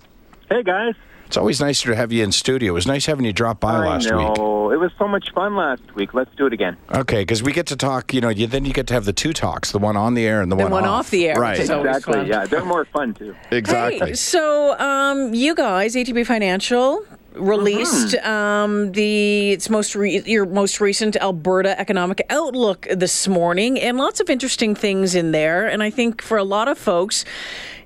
Hey, 0.50 0.64
guys. 0.64 0.96
It's 1.28 1.36
always 1.36 1.60
nicer 1.60 1.90
to 1.90 1.96
have 1.96 2.14
you 2.14 2.24
in 2.24 2.32
studio. 2.32 2.72
It 2.72 2.74
was 2.74 2.88
nice 2.88 3.06
having 3.06 3.26
you 3.26 3.34
drop 3.34 3.60
by 3.60 3.74
I 3.74 3.80
last 3.80 4.10
know. 4.10 4.18
week. 4.18 4.38
It 4.74 4.80
was 4.80 4.92
so 4.98 5.10
much 5.10 5.32
fun 5.34 5.58
last 5.58 5.82
week. 5.94 6.14
Let's 6.14 6.34
do 6.36 6.46
it 6.46 6.54
again. 6.54 6.78
Okay, 6.90 7.22
because 7.22 7.44
we 7.44 7.52
get 7.52 7.68
to 7.68 7.76
talk. 7.76 8.14
You 8.14 8.22
know, 8.22 8.30
you, 8.30 8.48
then 8.48 8.64
you 8.64 8.72
get 8.72 8.88
to 8.88 8.94
have 8.94 9.04
the 9.04 9.12
two 9.12 9.34
talks: 9.34 9.74
the 9.74 9.78
one 9.78 9.98
on 9.98 10.14
the 10.14 10.26
air 10.26 10.42
and 10.42 10.50
the, 10.50 10.56
the 10.56 10.64
one, 10.64 10.72
one 10.72 10.84
off. 10.86 11.08
off 11.08 11.10
the 11.12 11.28
air. 11.28 11.36
Right. 11.36 11.60
Exactly. 11.60 12.30
Yeah, 12.30 12.46
they're 12.46 12.64
more 12.64 12.86
fun 12.86 13.14
too. 13.14 13.36
exactly. 13.52 14.10
Hey, 14.10 14.14
so, 14.14 14.80
um, 14.80 15.34
you 15.34 15.54
guys, 15.54 15.96
ATB 15.96 16.26
Financial, 16.26 17.04
released 17.34 18.16
um, 18.18 18.94
the 18.94 19.52
its 19.52 19.70
most 19.70 19.96
re- 19.96 20.22
your 20.26 20.46
most 20.46 20.80
recent 20.80 21.18
Alberta 21.18 21.78
Economic 21.80 22.22
Outlook 22.30 22.88
this 22.90 23.28
morning, 23.28 23.80
and 23.80 23.98
lots 23.98 24.22
of 24.22 24.30
interesting 24.30 24.76
things 24.76 25.14
in 25.14 25.32
there. 25.32 25.68
And 25.68 25.84
I 25.84 25.90
think 25.90 26.22
for 26.22 26.38
a 26.38 26.44
lot 26.44 26.68
of 26.68 26.78
folks, 26.78 27.26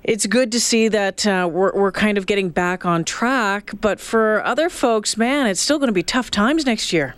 it's 0.04 0.26
good 0.26 0.52
to 0.52 0.60
see 0.60 0.88
that 0.88 1.26
uh, 1.26 1.48
we're 1.50 1.72
we're 1.72 1.92
kind 1.92 2.18
of 2.18 2.26
getting 2.26 2.50
back 2.50 2.84
on 2.84 3.04
track. 3.04 3.70
But 3.80 4.00
for 4.00 4.44
other 4.44 4.68
folks, 4.68 5.16
man, 5.16 5.46
it's 5.46 5.60
still 5.60 5.78
going 5.78 5.88
to 5.88 5.94
be 5.94 6.02
tough 6.02 6.30
times 6.30 6.66
next 6.66 6.92
year. 6.92 7.14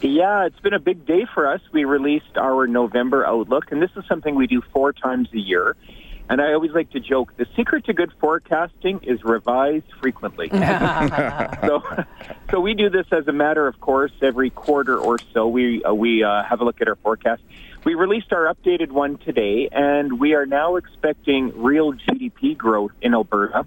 Yeah, 0.00 0.46
it's 0.46 0.60
been 0.60 0.74
a 0.74 0.78
big 0.78 1.06
day 1.06 1.26
for 1.34 1.48
us. 1.48 1.60
We 1.72 1.84
released 1.84 2.36
our 2.36 2.68
November 2.68 3.26
Outlook, 3.26 3.72
and 3.72 3.82
this 3.82 3.90
is 3.96 4.04
something 4.06 4.36
we 4.36 4.46
do 4.46 4.62
four 4.72 4.92
times 4.92 5.28
a 5.32 5.38
year. 5.38 5.76
And 6.30 6.42
I 6.42 6.52
always 6.52 6.72
like 6.72 6.90
to 6.90 7.00
joke 7.00 7.34
the 7.36 7.46
secret 7.56 7.86
to 7.86 7.94
good 7.94 8.12
forecasting 8.20 9.00
is 9.02 9.24
revised 9.24 9.90
frequently. 9.98 10.48
so, 10.50 11.82
so 12.50 12.60
we 12.60 12.74
do 12.74 12.90
this 12.90 13.06
as 13.10 13.26
a 13.28 13.32
matter 13.32 13.66
of 13.66 13.80
course 13.80 14.12
every 14.20 14.50
quarter 14.50 14.98
or 14.98 15.18
so. 15.32 15.48
We 15.48 15.82
uh, 15.82 15.94
we 15.94 16.22
uh, 16.22 16.44
have 16.44 16.60
a 16.60 16.64
look 16.64 16.80
at 16.80 16.88
our 16.88 16.96
forecast. 16.96 17.42
We 17.84 17.94
released 17.94 18.32
our 18.32 18.52
updated 18.52 18.90
one 18.90 19.18
today, 19.18 19.68
and 19.70 20.18
we 20.18 20.34
are 20.34 20.46
now 20.46 20.76
expecting 20.76 21.62
real 21.62 21.92
GDP 21.92 22.56
growth 22.56 22.92
in 23.00 23.14
Alberta 23.14 23.66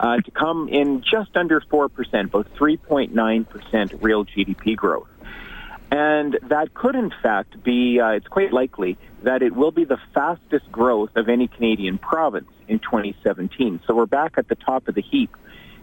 uh, 0.00 0.16
to 0.18 0.30
come 0.30 0.68
in 0.68 1.02
just 1.02 1.36
under 1.36 1.60
four 1.60 1.88
percent, 1.88 2.28
about 2.28 2.48
three 2.48 2.76
point 2.76 3.14
nine 3.14 3.44
percent 3.44 3.92
real 4.00 4.24
GDP 4.24 4.76
growth. 4.76 5.08
And 5.90 6.36
that 6.42 6.74
could, 6.74 6.96
in 6.96 7.12
fact, 7.22 7.62
be, 7.62 8.00
uh, 8.00 8.10
it's 8.10 8.26
quite 8.26 8.52
likely 8.52 8.96
that 9.22 9.42
it 9.42 9.54
will 9.54 9.70
be 9.70 9.84
the 9.84 9.98
fastest 10.12 10.70
growth 10.72 11.16
of 11.16 11.28
any 11.28 11.46
Canadian 11.46 11.98
province 11.98 12.50
in 12.66 12.80
2017. 12.80 13.80
So 13.86 13.94
we're 13.94 14.06
back 14.06 14.32
at 14.36 14.48
the 14.48 14.56
top 14.56 14.88
of 14.88 14.96
the 14.96 15.02
heap 15.02 15.36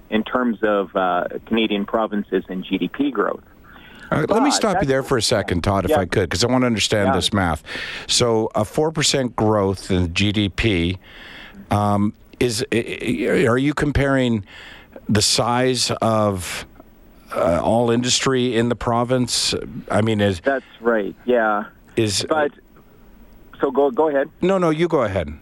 in 0.09 0.23
terms 0.23 0.63
of 0.63 0.93
uh, 0.95 1.27
Canadian 1.45 1.85
provinces 1.85 2.43
and 2.49 2.65
GDP 2.65 3.11
growth. 3.13 3.43
Uh, 4.11 4.25
let 4.27 4.43
me 4.43 4.51
stop 4.51 4.81
you 4.81 4.87
there 4.87 5.03
for 5.03 5.17
a 5.17 5.21
second, 5.21 5.61
Todd, 5.63 5.85
if 5.85 5.91
Yeah. 5.91 5.99
I 5.99 6.05
could, 6.05 6.29
because 6.29 6.43
I 6.43 6.47
want 6.47 6.63
to 6.63 6.65
understand 6.67 7.07
Yeah. 7.07 7.15
this 7.15 7.31
math. 7.31 7.63
So, 8.07 8.51
a 8.55 8.65
four 8.65 8.91
percent 8.91 9.35
growth 9.35 9.89
in 9.89 10.09
GDP 10.09 10.97
um, 11.71 12.13
is. 12.39 12.63
Are 12.73 13.57
you 13.57 13.73
comparing 13.73 14.43
the 15.07 15.21
size 15.21 15.91
of 16.01 16.65
uh, 17.33 17.61
all 17.63 17.89
industry 17.89 18.55
in 18.55 18.67
the 18.69 18.75
province? 18.75 19.55
I 19.89 20.01
mean, 20.01 20.19
is 20.19 20.41
That's 20.41 20.65
right, 20.81 21.15
yeah. 21.25 21.65
is 21.95 22.25
But, 22.27 22.51
so 23.61 23.71
go, 23.71 23.91
go 23.91 24.09
ahead. 24.09 24.29
no, 24.41 24.57
no. 24.57 24.69
You 24.71 24.87
go 24.89 25.03
ahead. 25.03 25.33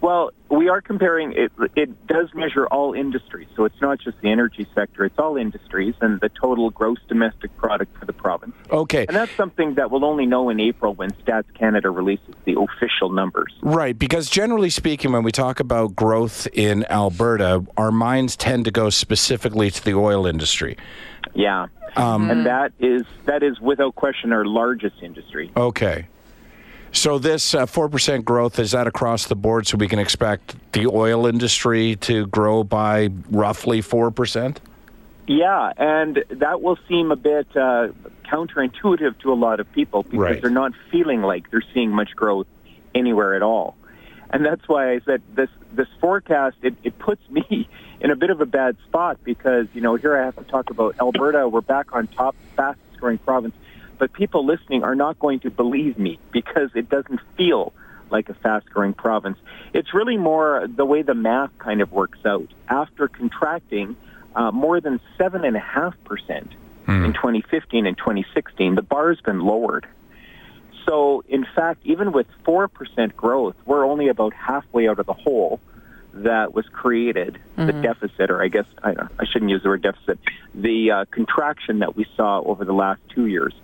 Well, 0.00 0.30
we 0.48 0.68
are 0.68 0.80
comparing 0.80 1.32
it. 1.32 1.52
It 1.76 2.06
does 2.06 2.32
measure 2.34 2.66
all 2.66 2.94
industries, 2.94 3.48
so 3.54 3.64
it's 3.64 3.80
not 3.82 4.00
just 4.00 4.18
the 4.20 4.30
energy 4.30 4.66
sector; 4.74 5.04
it's 5.04 5.18
all 5.18 5.36
industries 5.36 5.94
and 6.00 6.18
the 6.20 6.30
total 6.30 6.70
gross 6.70 6.98
domestic 7.06 7.54
product 7.58 7.96
for 7.98 8.06
the 8.06 8.12
province. 8.14 8.54
Okay. 8.70 9.04
And 9.06 9.16
that's 9.16 9.32
something 9.32 9.74
that 9.74 9.90
we'll 9.90 10.04
only 10.04 10.24
know 10.24 10.48
in 10.48 10.58
April 10.58 10.94
when 10.94 11.10
Stats 11.10 11.52
Canada 11.54 11.90
releases 11.90 12.34
the 12.44 12.58
official 12.58 13.10
numbers. 13.10 13.52
Right, 13.60 13.98
because 13.98 14.30
generally 14.30 14.70
speaking, 14.70 15.12
when 15.12 15.22
we 15.22 15.32
talk 15.32 15.60
about 15.60 15.94
growth 15.94 16.46
in 16.54 16.86
Alberta, 16.90 17.64
our 17.76 17.92
minds 17.92 18.36
tend 18.36 18.64
to 18.64 18.70
go 18.70 18.88
specifically 18.88 19.70
to 19.70 19.84
the 19.84 19.94
oil 19.94 20.26
industry. 20.26 20.78
Yeah, 21.34 21.66
um, 21.96 22.30
and 22.30 22.46
that 22.46 22.72
is 22.78 23.02
that 23.26 23.42
is 23.42 23.60
without 23.60 23.94
question 23.94 24.32
our 24.32 24.46
largest 24.46 25.02
industry. 25.02 25.50
Okay. 25.56 26.06
So 26.92 27.18
this 27.18 27.54
uh, 27.54 27.66
four 27.66 27.88
percent 27.88 28.24
growth 28.24 28.58
is 28.58 28.72
that 28.72 28.86
across 28.86 29.26
the 29.26 29.36
board? 29.36 29.66
So 29.66 29.76
we 29.76 29.88
can 29.88 29.98
expect 29.98 30.56
the 30.72 30.86
oil 30.86 31.26
industry 31.26 31.96
to 31.96 32.26
grow 32.26 32.64
by 32.64 33.10
roughly 33.30 33.80
four 33.80 34.10
percent. 34.10 34.60
Yeah, 35.26 35.72
and 35.76 36.24
that 36.30 36.60
will 36.60 36.78
seem 36.88 37.12
a 37.12 37.16
bit 37.16 37.46
uh, 37.56 37.88
counterintuitive 38.24 39.18
to 39.20 39.32
a 39.32 39.34
lot 39.34 39.60
of 39.60 39.70
people 39.72 40.02
because 40.02 40.18
Right. 40.18 40.42
they're 40.42 40.50
not 40.50 40.72
feeling 40.90 41.22
like 41.22 41.50
they're 41.50 41.62
seeing 41.72 41.90
much 41.90 42.16
growth 42.16 42.48
anywhere 42.94 43.34
at 43.34 43.42
all. 43.42 43.76
And 44.30 44.44
that's 44.44 44.66
why 44.68 44.92
I 44.92 45.00
said 45.00 45.22
this 45.34 45.50
this 45.72 45.88
forecast 46.00 46.56
it, 46.62 46.74
it 46.82 46.98
puts 46.98 47.28
me 47.30 47.68
in 48.00 48.10
a 48.10 48.16
bit 48.16 48.30
of 48.30 48.40
a 48.40 48.46
bad 48.46 48.76
spot 48.88 49.18
because 49.22 49.68
you 49.74 49.80
know 49.80 49.94
here 49.94 50.16
I 50.16 50.24
have 50.24 50.36
to 50.36 50.44
talk 50.44 50.70
about 50.70 50.96
Alberta. 51.00 51.48
We're 51.48 51.60
back 51.60 51.94
on 51.94 52.08
top, 52.08 52.34
fastest 52.56 52.98
growing 52.98 53.18
province, 53.18 53.54
but 54.00 54.12
people 54.14 54.44
listening 54.46 54.82
are 54.82 54.96
not 54.96 55.18
going 55.18 55.40
to 55.40 55.50
believe 55.50 55.98
me 55.98 56.18
because 56.32 56.70
it 56.74 56.88
doesn't 56.88 57.20
feel 57.36 57.72
like 58.10 58.30
a 58.30 58.34
fast 58.34 58.68
growing 58.70 58.94
province. 58.94 59.38
It's 59.74 59.94
really 59.94 60.16
more 60.16 60.66
the 60.66 60.86
way 60.86 61.02
the 61.02 61.14
math 61.14 61.56
kind 61.58 61.82
of 61.82 61.92
works 61.92 62.24
out. 62.24 62.48
After 62.68 63.06
contracting 63.06 63.94
uh, 64.34 64.50
more 64.50 64.80
than 64.80 65.00
seven 65.18 65.44
and 65.44 65.54
a 65.54 65.60
half 65.60 66.02
percent 66.02 66.50
in 67.04 67.12
2015 67.12 67.86
and 67.86 67.96
2016, 67.96 68.74
the 68.74 68.82
bar's 68.82 69.20
been 69.20 69.40
lowered. 69.40 69.86
So, 70.86 71.22
in 71.28 71.44
fact, 71.44 71.82
even 71.84 72.10
with 72.10 72.26
4% 72.42 73.14
growth, 73.14 73.54
we're 73.66 73.84
only 73.84 74.08
about 74.08 74.32
halfway 74.32 74.88
out 74.88 74.98
of 74.98 75.06
the 75.06 75.12
hole 75.12 75.60
that 76.14 76.54
was 76.54 76.66
created, 76.68 77.38
the 77.66 77.72
deficit, 77.82 78.30
or 78.30 78.42
I 78.42 78.48
guess 78.48 78.64
I, 78.82 78.94
I 79.18 79.26
shouldn't 79.26 79.50
use 79.50 79.62
the 79.62 79.68
word 79.68 79.82
deficit, 79.82 80.18
the 80.54 80.90
uh, 80.90 81.04
contraction 81.10 81.80
that 81.80 81.94
we 81.94 82.06
saw 82.16 82.40
over 82.40 82.64
the 82.64 82.72
last 82.72 83.00
two 83.10 83.26
years. 83.26 83.54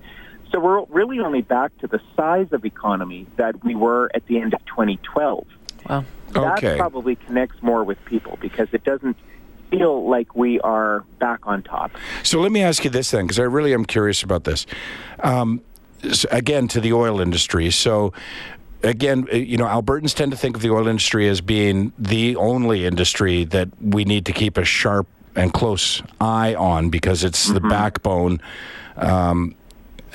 So 0.57 0.61
we're 0.61 0.85
really 0.87 1.21
only 1.21 1.43
back 1.43 1.77
to 1.81 1.87
the 1.87 2.01
size 2.17 2.51
of 2.51 2.65
economy 2.65 3.27
that 3.37 3.63
we 3.63 3.75
were 3.75 4.11
at 4.15 4.25
the 4.27 4.41
end 4.41 4.55
of 4.55 4.65
2012. 4.65 5.47
Wow. 5.87 6.05
That 6.33 6.57
Okay. 6.57 6.79
probably 6.79 7.17
connects 7.17 7.63
more 7.63 7.85
with 7.85 8.03
people 8.07 8.39
because 8.41 8.69
it 8.73 8.83
doesn't 8.83 9.19
feel 9.71 10.09
like 10.09 10.35
we 10.35 10.59
are 10.61 11.05
back 11.19 11.41
on 11.43 11.63
top. 11.63 11.91
So 12.23 12.41
let 12.41 12.53
me 12.53 12.63
ask 12.63 12.85
you 12.85 12.89
this 12.91 13.11
then, 13.11 13.25
because 13.27 13.39
I 13.39 13.43
really 13.43 13.75
am 13.75 13.85
curious 13.85 14.23
about 14.23 14.45
this. 14.45 14.65
Um, 15.23 15.61
s- 16.03 16.25
again, 16.31 16.69
to 16.69 16.81
the 16.81 16.95
oil 16.95 17.21
industry. 17.21 17.71
So. 17.71 18.15
Again, 18.83 19.27
uh, 19.33 19.37
you 19.37 19.57
know, 19.57 19.65
Albertans 19.65 20.15
tend 20.15 20.31
to 20.33 20.37
think 20.39 20.55
of 20.55 20.63
the 20.63 20.71
oil 20.71 20.87
industry 20.87 21.29
as 21.29 21.41
being 21.41 21.93
the 21.99 22.37
only 22.37 22.85
industry 22.85 23.43
that 23.45 23.69
we 23.81 24.05
need 24.05 24.25
to 24.27 24.33
keep 24.33 24.57
a 24.59 24.65
sharp 24.65 25.07
and 25.35 25.53
close 25.53 26.03
eye 26.21 26.55
on 26.55 26.91
because 26.91 27.25
it's 27.25 27.49
the 27.49 27.59
backbone 27.61 28.39
um, 28.97 29.55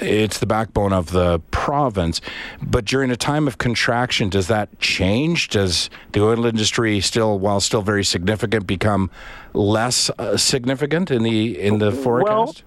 it's 0.02 0.40
the 0.40 0.46
backbone 0.46 0.94
of 0.94 1.12
the 1.12 1.40
province. 1.52 2.22
But 2.62 2.86
during 2.86 3.12
a 3.12 3.16
time 3.16 3.48
of 3.48 3.58
contraction, 3.58 4.30
does 4.30 4.48
that 4.48 4.80
change? 4.80 5.50
Does 5.50 5.90
the 6.12 6.24
oil 6.24 6.46
industry 6.46 7.00
still, 7.02 7.40
while 7.40 7.60
still 7.60 7.82
very 7.82 8.04
significant, 8.04 8.68
become 8.68 9.12
less 9.54 10.10
uh, 10.18 10.38
significant 10.38 11.12
in 11.12 11.24
the 11.24 11.60
in 11.60 11.80
the 11.80 11.92
forecast? 11.92 12.64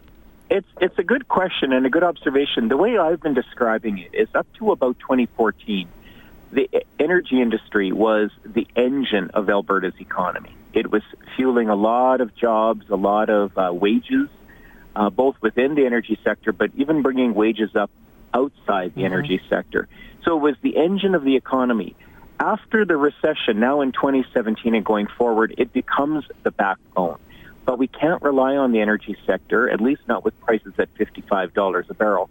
Well, 0.50 0.58
It's 0.58 0.68
it's 0.80 0.98
a 0.98 1.02
good 1.02 1.28
question 1.28 1.72
and 1.72 1.86
a 1.86 1.90
good 1.90 2.04
observation. 2.04 2.68
The 2.68 2.76
way 2.76 2.98
I've 2.98 3.20
been 3.20 3.34
describing 3.34 3.98
it 3.98 4.14
is 4.14 4.28
up 4.34 4.46
to 4.54 4.72
about 4.72 4.98
2014, 5.00 5.88
the 6.52 6.68
energy 6.98 7.40
industry 7.40 7.92
was 7.92 8.30
the 8.44 8.66
engine 8.76 9.30
of 9.34 9.48
Alberta's 9.50 9.98
economy. 9.98 10.54
It 10.72 10.90
was 10.90 11.02
fueling 11.36 11.68
a 11.68 11.74
lot 11.74 12.20
of 12.20 12.34
jobs, 12.34 12.88
a 12.90 12.96
lot 12.96 13.30
of 13.30 13.56
uh, 13.56 13.72
wages, 13.72 14.28
uh, 14.96 15.10
both 15.10 15.40
within 15.40 15.74
the 15.74 15.86
energy 15.86 16.18
sector, 16.24 16.52
but 16.52 16.70
even 16.76 17.02
bringing 17.02 17.34
wages 17.34 17.74
up 17.74 17.90
outside 18.32 18.94
the 18.94 19.04
energy 19.04 19.40
sector. 19.48 19.88
So 20.24 20.36
it 20.36 20.40
was 20.40 20.56
the 20.60 20.76
engine 20.76 21.14
of 21.14 21.24
the 21.24 21.36
economy. 21.36 21.94
After 22.40 22.84
the 22.84 22.96
recession, 22.96 23.60
now 23.60 23.80
in 23.80 23.92
2017 23.92 24.74
and 24.74 24.84
going 24.84 25.06
forward, 25.06 25.54
it 25.56 25.72
becomes 25.72 26.24
the 26.42 26.50
backbone. 26.50 27.18
But 27.64 27.78
we 27.78 27.86
can't 27.86 28.20
rely 28.22 28.56
on 28.56 28.72
the 28.72 28.80
energy 28.80 29.16
sector, 29.24 29.70
at 29.70 29.80
least 29.80 30.02
not 30.08 30.24
with 30.24 30.38
prices 30.40 30.74
at 30.78 30.92
$55 30.94 31.88
a 31.88 31.94
barrel. 31.94 32.30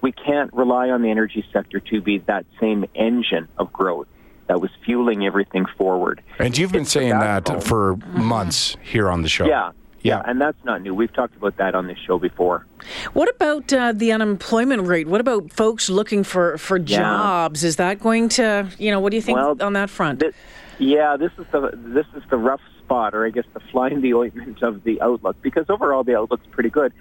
We 0.00 0.10
can't 0.10 0.52
rely 0.52 0.90
on 0.90 1.02
the 1.02 1.10
energy 1.10 1.44
sector 1.52 1.78
to 1.80 2.00
be 2.00 2.18
that 2.18 2.44
same 2.58 2.86
engine 2.94 3.46
of 3.58 3.72
growth 3.72 4.08
that 4.46 4.60
was 4.60 4.70
fueling 4.84 5.24
everything 5.24 5.66
forward. 5.66 6.20
And 6.38 6.56
you've 6.58 6.72
been 6.72 6.82
It's 6.82 6.90
saying 6.90 7.10
that 7.10 7.62
for 7.62 7.96
months 7.96 8.76
here 8.82 9.08
on 9.08 9.22
the 9.22 9.28
show. 9.28 9.46
Yeah. 9.46 9.72
Yeah. 10.02 10.22
And 10.24 10.40
that's 10.40 10.62
not 10.64 10.82
new. 10.82 10.94
We've 10.94 11.12
talked 11.12 11.36
about 11.36 11.56
that 11.58 11.74
on 11.74 11.86
this 11.86 11.98
show 11.98 12.18
before. 12.18 12.66
What 13.12 13.28
about 13.34 13.72
uh, 13.72 13.92
the 13.92 14.12
unemployment 14.12 14.86
rate? 14.86 15.06
What 15.06 15.20
about 15.20 15.52
folks 15.52 15.88
looking 15.88 16.24
for, 16.24 16.58
for 16.58 16.78
jobs? 16.78 17.62
Is 17.62 17.76
that 17.76 18.00
going 18.00 18.28
to, 18.30 18.68
you 18.78 18.90
know, 18.90 19.00
what 19.00 19.10
do 19.10 19.16
you 19.16 19.22
think 19.22 19.36
Well, 19.36 19.56
on 19.60 19.74
that 19.74 19.90
front? 19.90 20.20
This, 20.20 20.34
yeah, 20.78 21.16
this 21.16 21.30
is 21.38 21.46
the 21.52 21.70
this 21.74 22.06
is 22.16 22.22
the 22.28 22.36
rough 22.36 22.60
spot, 22.78 23.14
or 23.14 23.24
I 23.24 23.30
guess 23.30 23.44
the 23.54 23.60
fly 23.60 23.88
in 23.88 24.00
the 24.00 24.14
ointment 24.14 24.62
of 24.62 24.82
the 24.82 25.00
outlook, 25.00 25.40
because 25.40 25.70
overall 25.70 26.02
the 26.02 26.16
outlook's 26.16 26.46
pretty 26.48 26.70
good. 26.70 26.92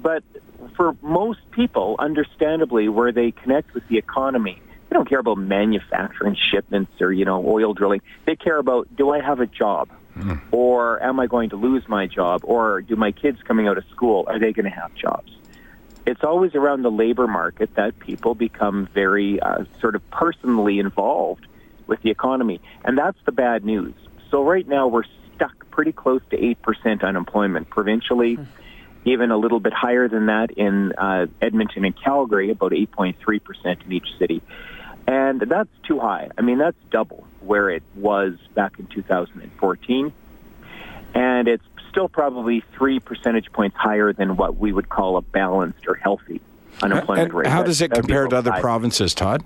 But 0.00 0.22
for 0.76 0.94
most 1.02 1.50
people, 1.50 1.96
understandably, 1.98 2.88
where 2.88 3.10
they 3.10 3.32
connect 3.32 3.74
with 3.74 3.88
the 3.88 3.98
economy, 3.98 4.60
they 4.88 4.94
don't 4.94 5.08
care 5.08 5.18
about 5.18 5.38
manufacturing 5.38 6.36
shipments 6.36 7.00
or 7.00 7.12
you 7.12 7.24
know 7.24 7.44
oil 7.44 7.74
drilling. 7.74 8.02
They 8.24 8.36
care 8.36 8.58
about 8.58 8.94
do 8.94 9.10
I 9.10 9.20
have 9.20 9.40
a 9.40 9.46
job, 9.46 9.88
or 10.50 11.02
am 11.02 11.20
I 11.20 11.26
going 11.26 11.50
to 11.50 11.56
lose 11.56 11.88
my 11.88 12.06
job, 12.06 12.42
or 12.44 12.80
do 12.80 12.96
my 12.96 13.12
kids 13.12 13.42
coming 13.42 13.68
out 13.68 13.78
of 13.78 13.84
school 13.90 14.24
are 14.28 14.38
they 14.38 14.52
going 14.52 14.64
to 14.64 14.76
have 14.76 14.94
jobs? 14.94 15.32
It's 16.06 16.22
always 16.22 16.54
around 16.54 16.82
the 16.82 16.90
labor 16.90 17.26
market 17.26 17.74
that 17.76 17.98
people 17.98 18.34
become 18.34 18.86
very 18.86 19.40
uh, 19.40 19.64
sort 19.80 19.94
of 19.94 20.08
personally 20.10 20.78
involved 20.78 21.46
with 21.86 22.02
the 22.02 22.10
economy. 22.10 22.60
And 22.84 22.98
that's 22.98 23.18
the 23.24 23.32
bad 23.32 23.64
news. 23.64 23.94
So 24.30 24.44
right 24.44 24.66
now 24.66 24.88
we're 24.88 25.04
stuck 25.34 25.70
pretty 25.70 25.92
close 25.92 26.20
to 26.30 26.36
8% 26.36 27.02
unemployment 27.02 27.70
provincially. 27.70 28.38
even 29.06 29.30
a 29.30 29.36
little 29.36 29.60
bit 29.60 29.72
higher 29.72 30.08
than 30.08 30.26
that 30.26 30.50
in 30.52 30.92
uh, 30.92 31.26
Edmonton 31.40 31.84
and 31.84 31.94
Calgary, 31.94 32.50
about 32.50 32.72
8.3% 32.72 33.84
in 33.84 33.92
each 33.92 34.08
city. 34.18 34.42
And 35.06 35.40
that's 35.40 35.68
too 35.86 36.00
high. 36.00 36.30
I 36.38 36.40
mean, 36.40 36.58
that's 36.58 36.76
double 36.90 37.26
where 37.46 37.70
it 37.70 37.82
was 37.94 38.34
back 38.54 38.78
in 38.78 38.86
2014. 38.86 40.12
And 41.14 41.48
it's 41.48 41.64
still 41.90 42.08
probably 42.08 42.60
three 42.72 42.98
percentage 43.00 43.52
points 43.52 43.76
higher 43.76 44.12
than 44.12 44.36
what 44.36 44.56
we 44.56 44.72
would 44.72 44.88
call 44.88 45.16
a 45.16 45.20
balanced 45.22 45.86
or 45.86 45.94
healthy 45.94 46.40
unemployment 46.82 47.26
And 47.30 47.34
rate. 47.34 47.46
how 47.46 47.62
does 47.62 47.80
it 47.80 47.92
compare 47.92 48.26
to 48.26 48.36
other 48.36 48.50
five. 48.50 48.60
provinces, 48.60 49.14
Todd? 49.14 49.44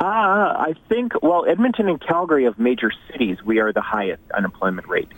Uh, 0.00 0.04
I 0.04 0.74
think 0.88 1.12
well, 1.22 1.46
Edmonton 1.46 1.88
and 1.88 2.00
Calgary 2.00 2.44
of 2.46 2.58
major 2.58 2.92
cities, 3.10 3.42
we 3.42 3.60
are 3.60 3.72
the 3.72 3.80
highest 3.80 4.22
unemployment 4.32 4.88
rate. 4.88 5.08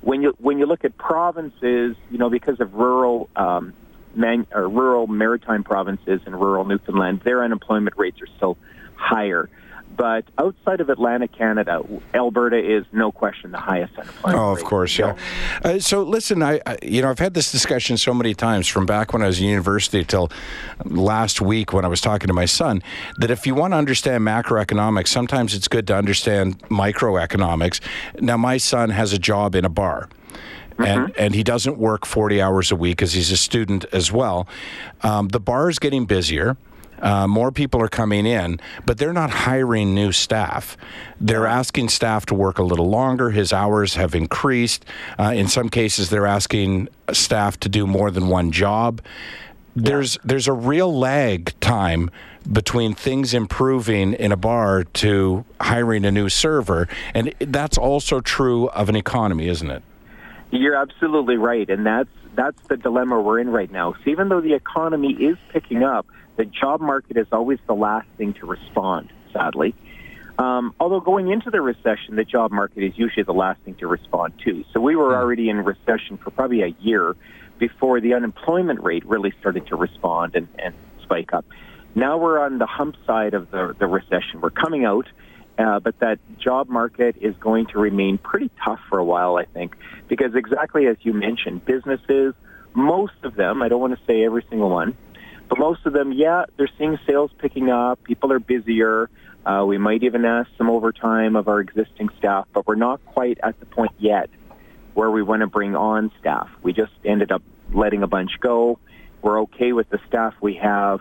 When 0.00 0.22
you 0.22 0.34
when 0.38 0.58
you 0.58 0.66
look 0.66 0.84
at 0.84 0.96
provinces, 0.96 1.96
you 2.10 2.18
know, 2.18 2.30
because 2.30 2.60
of 2.60 2.74
rural 2.74 3.28
um, 3.36 3.74
man, 4.14 4.46
or 4.52 4.68
rural 4.68 5.06
maritime 5.06 5.64
provinces 5.64 6.20
and 6.24 6.38
rural 6.38 6.64
Newfoundland, 6.64 7.20
their 7.20 7.42
unemployment 7.44 7.96
rates 7.98 8.20
are 8.22 8.26
still 8.36 8.56
higher. 8.94 9.48
But 9.96 10.24
outside 10.38 10.80
of 10.80 10.90
Atlantic 10.90 11.32
Canada, 11.32 11.82
Alberta 12.14 12.58
is 12.58 12.84
no 12.92 13.10
question 13.12 13.52
the 13.52 13.58
highest 13.58 13.96
unemployment. 13.96 14.42
Oh, 14.42 14.50
of 14.50 14.58
rate. 14.58 14.66
course, 14.66 14.98
yeah. 14.98 15.16
Uh, 15.64 15.78
so 15.78 16.02
listen, 16.02 16.42
I, 16.42 16.60
I 16.66 16.76
you 16.82 17.02
know 17.02 17.10
I've 17.10 17.18
had 17.18 17.34
this 17.34 17.50
discussion 17.50 17.96
so 17.96 18.12
many 18.12 18.34
times 18.34 18.68
from 18.68 18.86
back 18.86 19.12
when 19.12 19.22
I 19.22 19.26
was 19.26 19.40
in 19.40 19.46
university 19.46 20.04
till 20.04 20.30
last 20.84 21.40
week 21.40 21.72
when 21.72 21.84
I 21.84 21.88
was 21.88 22.00
talking 22.00 22.26
to 22.28 22.34
my 22.34 22.44
son 22.44 22.82
that 23.18 23.30
if 23.30 23.46
you 23.46 23.54
want 23.54 23.72
to 23.72 23.78
understand 23.78 24.24
macroeconomics, 24.24 25.08
sometimes 25.08 25.54
it's 25.54 25.68
good 25.68 25.86
to 25.86 25.96
understand 25.96 26.58
microeconomics. 26.68 27.80
Now, 28.20 28.36
my 28.36 28.56
son 28.56 28.90
has 28.90 29.12
a 29.12 29.18
job 29.18 29.54
in 29.54 29.64
a 29.64 29.70
bar. 29.70 30.08
And, 30.78 31.16
and 31.16 31.34
he 31.34 31.42
doesn't 31.42 31.78
work 31.78 32.04
40 32.04 32.42
hours 32.42 32.70
a 32.70 32.76
week 32.76 32.98
because 32.98 33.14
he's 33.14 33.30
a 33.30 33.36
student 33.38 33.86
as 33.92 34.12
well. 34.12 34.46
Um, 35.02 35.28
the 35.28 35.40
bar 35.40 35.70
is 35.70 35.78
getting 35.78 36.04
busier. 36.04 36.58
Uh, 37.00 37.26
more 37.26 37.52
people 37.52 37.80
are 37.80 37.88
coming 37.88 38.26
in, 38.26 38.60
but 38.84 38.98
they're 38.98 39.12
not 39.12 39.30
hiring 39.30 39.94
new 39.94 40.12
staff. 40.12 40.76
They're 41.20 41.46
asking 41.46 41.88
staff 41.90 42.26
to 42.26 42.34
work 42.34 42.58
a 42.58 42.62
little 42.62 42.88
longer. 42.88 43.30
His 43.30 43.52
hours 43.52 43.94
have 43.94 44.14
increased. 44.14 44.84
Uh, 45.18 45.32
in 45.34 45.48
some 45.48 45.68
cases, 45.68 46.10
they're 46.10 46.26
asking 46.26 46.88
staff 47.12 47.58
to 47.60 47.68
do 47.68 47.86
more 47.86 48.10
than 48.10 48.28
one 48.28 48.50
job. 48.50 49.00
There's 49.74 50.18
there's 50.24 50.48
a 50.48 50.54
real 50.54 50.96
lag 50.96 51.52
time 51.60 52.10
between 52.50 52.94
things 52.94 53.34
improving 53.34 54.14
in 54.14 54.32
a 54.32 54.36
bar 54.36 54.84
to 54.84 55.44
hiring 55.60 56.04
a 56.04 56.10
new 56.10 56.28
server, 56.28 56.88
and 57.12 57.34
that's 57.40 57.76
also 57.76 58.20
true 58.20 58.68
of 58.68 58.88
an 58.88 58.96
economy, 58.96 59.48
isn't 59.48 59.70
it? 59.70 59.82
You're 60.50 60.76
absolutely 60.76 61.36
right, 61.36 61.68
and 61.68 61.84
that's 61.84 62.08
that's 62.36 62.60
the 62.68 62.76
dilemma 62.76 63.20
we're 63.20 63.40
in 63.40 63.50
right 63.50 63.70
now. 63.70 63.94
So 63.94 64.10
even 64.10 64.28
though 64.28 64.40
the 64.40 64.54
economy 64.54 65.12
is 65.12 65.36
picking 65.48 65.82
up, 65.82 66.06
the 66.36 66.44
job 66.44 66.80
market 66.80 67.16
is 67.16 67.26
always 67.32 67.58
the 67.66 67.74
last 67.74 68.08
thing 68.16 68.34
to 68.34 68.46
respond. 68.46 69.10
Sadly, 69.32 69.74
um, 70.38 70.74
although 70.78 71.00
going 71.00 71.30
into 71.30 71.50
the 71.50 71.60
recession, 71.60 72.16
the 72.16 72.24
job 72.24 72.50
market 72.52 72.82
is 72.82 72.96
usually 72.96 73.22
the 73.22 73.34
last 73.34 73.60
thing 73.62 73.74
to 73.76 73.86
respond 73.86 74.34
to. 74.44 74.64
So 74.72 74.80
we 74.80 74.96
were 74.96 75.16
already 75.16 75.48
in 75.48 75.58
recession 75.64 76.18
for 76.18 76.30
probably 76.30 76.62
a 76.62 76.74
year 76.80 77.16
before 77.58 78.00
the 78.00 78.14
unemployment 78.14 78.82
rate 78.82 79.04
really 79.06 79.32
started 79.40 79.66
to 79.68 79.76
respond 79.76 80.36
and, 80.36 80.48
and 80.58 80.74
spike 81.02 81.32
up. 81.32 81.46
Now 81.94 82.18
we're 82.18 82.38
on 82.38 82.58
the 82.58 82.66
hump 82.66 82.96
side 83.06 83.32
of 83.32 83.50
the, 83.50 83.74
the 83.78 83.86
recession. 83.86 84.42
We're 84.42 84.50
coming 84.50 84.84
out. 84.84 85.06
Uh, 85.58 85.80
but 85.80 85.98
that 86.00 86.18
job 86.38 86.68
market 86.68 87.16
is 87.20 87.34
going 87.36 87.66
to 87.66 87.78
remain 87.78 88.18
pretty 88.18 88.50
tough 88.62 88.80
for 88.88 88.98
a 88.98 89.04
while, 89.04 89.36
I 89.36 89.44
think, 89.44 89.76
because 90.06 90.34
exactly 90.34 90.86
as 90.86 90.96
you 91.00 91.14
mentioned, 91.14 91.64
businesses, 91.64 92.34
most 92.74 93.14
of 93.22 93.34
them, 93.34 93.62
I 93.62 93.68
don't 93.68 93.80
want 93.80 93.98
to 93.98 94.04
say 94.04 94.24
every 94.24 94.44
single 94.50 94.68
one, 94.68 94.94
but 95.48 95.58
most 95.58 95.86
of 95.86 95.94
them, 95.94 96.12
yeah, 96.12 96.44
they're 96.56 96.68
seeing 96.78 96.98
sales 97.06 97.30
picking 97.38 97.70
up. 97.70 98.02
People 98.04 98.32
are 98.32 98.38
busier. 98.38 99.08
Uh, 99.46 99.64
we 99.66 99.78
might 99.78 100.02
even 100.02 100.24
ask 100.24 100.50
some 100.58 100.68
overtime 100.68 101.36
of 101.36 101.48
our 101.48 101.60
existing 101.60 102.10
staff, 102.18 102.46
but 102.52 102.66
we're 102.66 102.74
not 102.74 103.04
quite 103.06 103.38
at 103.42 103.58
the 103.60 103.66
point 103.66 103.92
yet 103.98 104.28
where 104.94 105.10
we 105.10 105.22
want 105.22 105.40
to 105.40 105.46
bring 105.46 105.76
on 105.76 106.10
staff. 106.18 106.50
We 106.62 106.72
just 106.72 106.92
ended 107.04 107.30
up 107.30 107.42
letting 107.72 108.02
a 108.02 108.06
bunch 108.06 108.40
go. 108.40 108.78
We're 109.22 109.42
okay 109.42 109.72
with 109.72 109.88
the 109.88 110.00
staff 110.08 110.34
we 110.40 110.54
have 110.54 111.00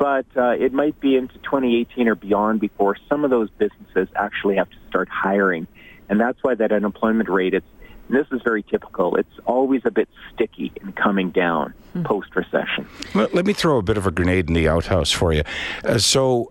but 0.00 0.24
uh, 0.34 0.56
it 0.58 0.72
might 0.72 0.98
be 0.98 1.14
into 1.14 1.34
2018 1.34 2.08
or 2.08 2.14
beyond 2.14 2.58
before 2.58 2.96
some 3.06 3.22
of 3.22 3.30
those 3.30 3.50
businesses 3.50 4.08
actually 4.16 4.56
have 4.56 4.70
to 4.70 4.76
start 4.88 5.10
hiring, 5.10 5.66
and 6.08 6.18
that's 6.18 6.42
why 6.42 6.54
that 6.54 6.72
unemployment 6.72 7.28
rate. 7.28 7.52
It's 7.52 7.66
and 8.08 8.18
this 8.18 8.26
is 8.32 8.42
very 8.42 8.62
typical. 8.64 9.14
It's 9.16 9.38
always 9.44 9.82
a 9.84 9.90
bit 9.90 10.08
sticky 10.32 10.72
in 10.80 10.92
coming 10.94 11.30
down 11.30 11.74
post 12.02 12.34
recession. 12.34 12.88
Let, 13.14 13.34
let 13.34 13.46
me 13.46 13.52
throw 13.52 13.76
a 13.76 13.82
bit 13.82 13.96
of 13.98 14.06
a 14.06 14.10
grenade 14.10 14.48
in 14.48 14.54
the 14.54 14.68
outhouse 14.68 15.12
for 15.12 15.32
you. 15.32 15.44
Uh, 15.84 15.98
so, 15.98 16.50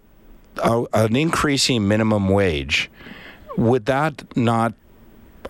uh, 0.59 0.85
an 0.93 1.17
increasing 1.17 1.87
minimum 1.87 2.29
wage, 2.29 2.89
would 3.57 3.87
that 3.87 4.23
not 4.37 4.73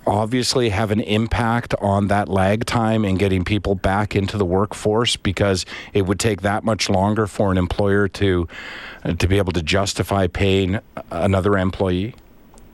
obviously 0.08 0.70
have 0.70 0.92
an 0.92 1.00
impact 1.02 1.76
on 1.82 2.08
that 2.08 2.28
lag 2.28 2.66
time 2.66 3.06
in 3.06 3.16
getting 3.16 3.44
people 3.46 3.76
back 3.76 4.16
into 4.16 4.38
the 4.38 4.46
workforce 4.46 5.16
because 5.16 5.66
it 5.94 6.04
would 6.04 6.20
take 6.20 6.42
that 6.42 6.64
much 6.64 6.90
longer 6.90 7.28
for 7.28 7.52
an 7.52 7.58
employer 7.58 8.08
to 8.08 8.48
uh, 9.04 9.14
to 9.14 9.28
be 9.28 9.38
able 9.38 9.52
to 9.54 9.62
justify 9.62 10.28
paying 10.28 10.80
another 11.12 11.58
employee? 11.58 12.16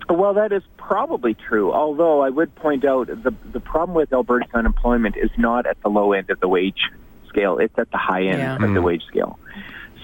Well, 0.10 0.36
that 0.36 0.52
is 0.52 0.64
probably 0.78 1.34
true. 1.34 1.74
Although 1.74 2.22
I 2.22 2.30
would 2.30 2.54
point 2.56 2.86
out 2.86 3.08
the 3.08 3.34
the 3.52 3.60
problem 3.60 3.96
with 3.96 4.14
Alberta's 4.14 4.52
unemployment 4.54 5.18
is 5.18 5.32
not 5.38 5.66
at 5.66 5.82
the 5.82 5.90
low 5.90 6.14
end 6.14 6.30
of 6.30 6.40
the 6.40 6.48
wage 6.48 6.90
scale; 7.28 7.58
it's 7.58 7.78
at 7.78 7.92
the 7.92 7.98
high 7.98 8.24
end 8.24 8.40
Yeah. 8.40 8.64
of 8.64 8.74
the 8.74 8.82
wage 8.82 9.04
scale. 9.06 9.40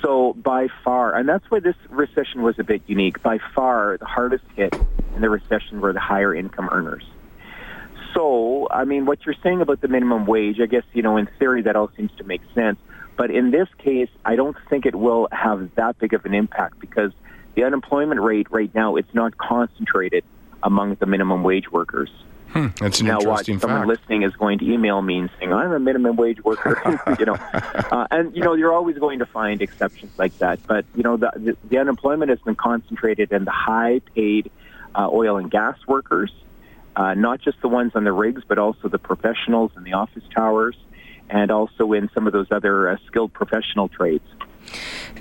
So 0.01 0.33
by 0.33 0.67
far, 0.83 1.15
and 1.15 1.29
that's 1.29 1.49
why 1.49 1.59
this 1.59 1.75
recession 1.89 2.41
was 2.41 2.57
a 2.57 2.63
bit 2.63 2.81
unique. 2.87 3.21
By 3.21 3.37
far, 3.53 3.97
the 3.97 4.05
hardest 4.05 4.45
hit 4.55 4.75
in 5.15 5.21
the 5.21 5.29
recession 5.29 5.79
were 5.79 5.93
the 5.93 5.99
higher 5.99 6.33
income 6.33 6.69
earners. 6.71 7.03
So, 8.13 8.67
I 8.69 8.83
mean, 8.85 9.05
what 9.05 9.25
you're 9.25 9.35
saying 9.43 9.61
about 9.61 9.79
the 9.81 9.87
minimum 9.87 10.25
wage, 10.25 10.59
I 10.59 10.65
guess, 10.65 10.83
you 10.93 11.01
know, 11.01 11.17
in 11.17 11.27
theory, 11.39 11.61
that 11.63 11.75
all 11.75 11.89
seems 11.95 12.11
to 12.17 12.23
make 12.23 12.41
sense. 12.53 12.79
But 13.15 13.31
in 13.31 13.51
this 13.51 13.69
case, 13.77 14.09
I 14.25 14.35
don't 14.35 14.57
think 14.69 14.85
it 14.85 14.95
will 14.95 15.27
have 15.31 15.75
that 15.75 15.99
big 15.99 16.13
of 16.13 16.25
an 16.25 16.33
impact 16.33 16.79
because 16.79 17.11
the 17.53 17.63
unemployment 17.63 18.19
rate 18.21 18.47
right 18.49 18.73
now, 18.73 18.95
it's 18.95 19.13
not 19.13 19.37
concentrated 19.37 20.23
among 20.63 20.95
the 20.95 21.05
minimum 21.05 21.43
wage 21.43 21.71
workers. 21.71 22.09
That's 22.53 22.99
an 22.99 23.07
now, 23.07 23.19
watch 23.19 23.47
interesting 23.49 23.59
someone 23.59 23.87
listening 23.87 24.23
is 24.23 24.35
going 24.35 24.59
to 24.59 24.65
email 24.65 25.01
me 25.01 25.19
and 25.19 25.29
saying, 25.39 25.53
"I'm 25.53 25.71
a 25.71 25.79
minimum 25.79 26.15
wage 26.15 26.43
worker," 26.43 26.81
you 27.19 27.25
know, 27.25 27.35
uh, 27.53 28.07
and 28.11 28.35
you 28.35 28.43
know, 28.43 28.53
you're 28.53 28.73
always 28.73 28.97
going 28.97 29.19
to 29.19 29.25
find 29.25 29.61
exceptions 29.61 30.11
like 30.17 30.37
that. 30.39 30.65
But 30.67 30.85
you 30.95 31.03
know, 31.03 31.17
the, 31.17 31.31
the, 31.35 31.57
the 31.69 31.77
unemployment 31.77 32.29
has 32.29 32.39
been 32.39 32.55
concentrated 32.55 33.31
in 33.31 33.45
the 33.45 33.51
high-paid 33.51 34.51
uh, 34.95 35.09
oil 35.11 35.37
and 35.37 35.49
gas 35.49 35.77
workers, 35.87 36.31
uh, 36.95 37.13
not 37.13 37.41
just 37.41 37.61
the 37.61 37.69
ones 37.69 37.93
on 37.95 38.03
the 38.03 38.11
rigs, 38.11 38.43
but 38.47 38.57
also 38.57 38.87
the 38.87 38.99
professionals 38.99 39.71
in 39.77 39.83
the 39.83 39.93
office 39.93 40.23
towers, 40.33 40.75
and 41.29 41.51
also 41.51 41.93
in 41.93 42.09
some 42.13 42.27
of 42.27 42.33
those 42.33 42.51
other 42.51 42.89
uh, 42.89 42.97
skilled 43.07 43.31
professional 43.33 43.87
trades. 43.87 44.25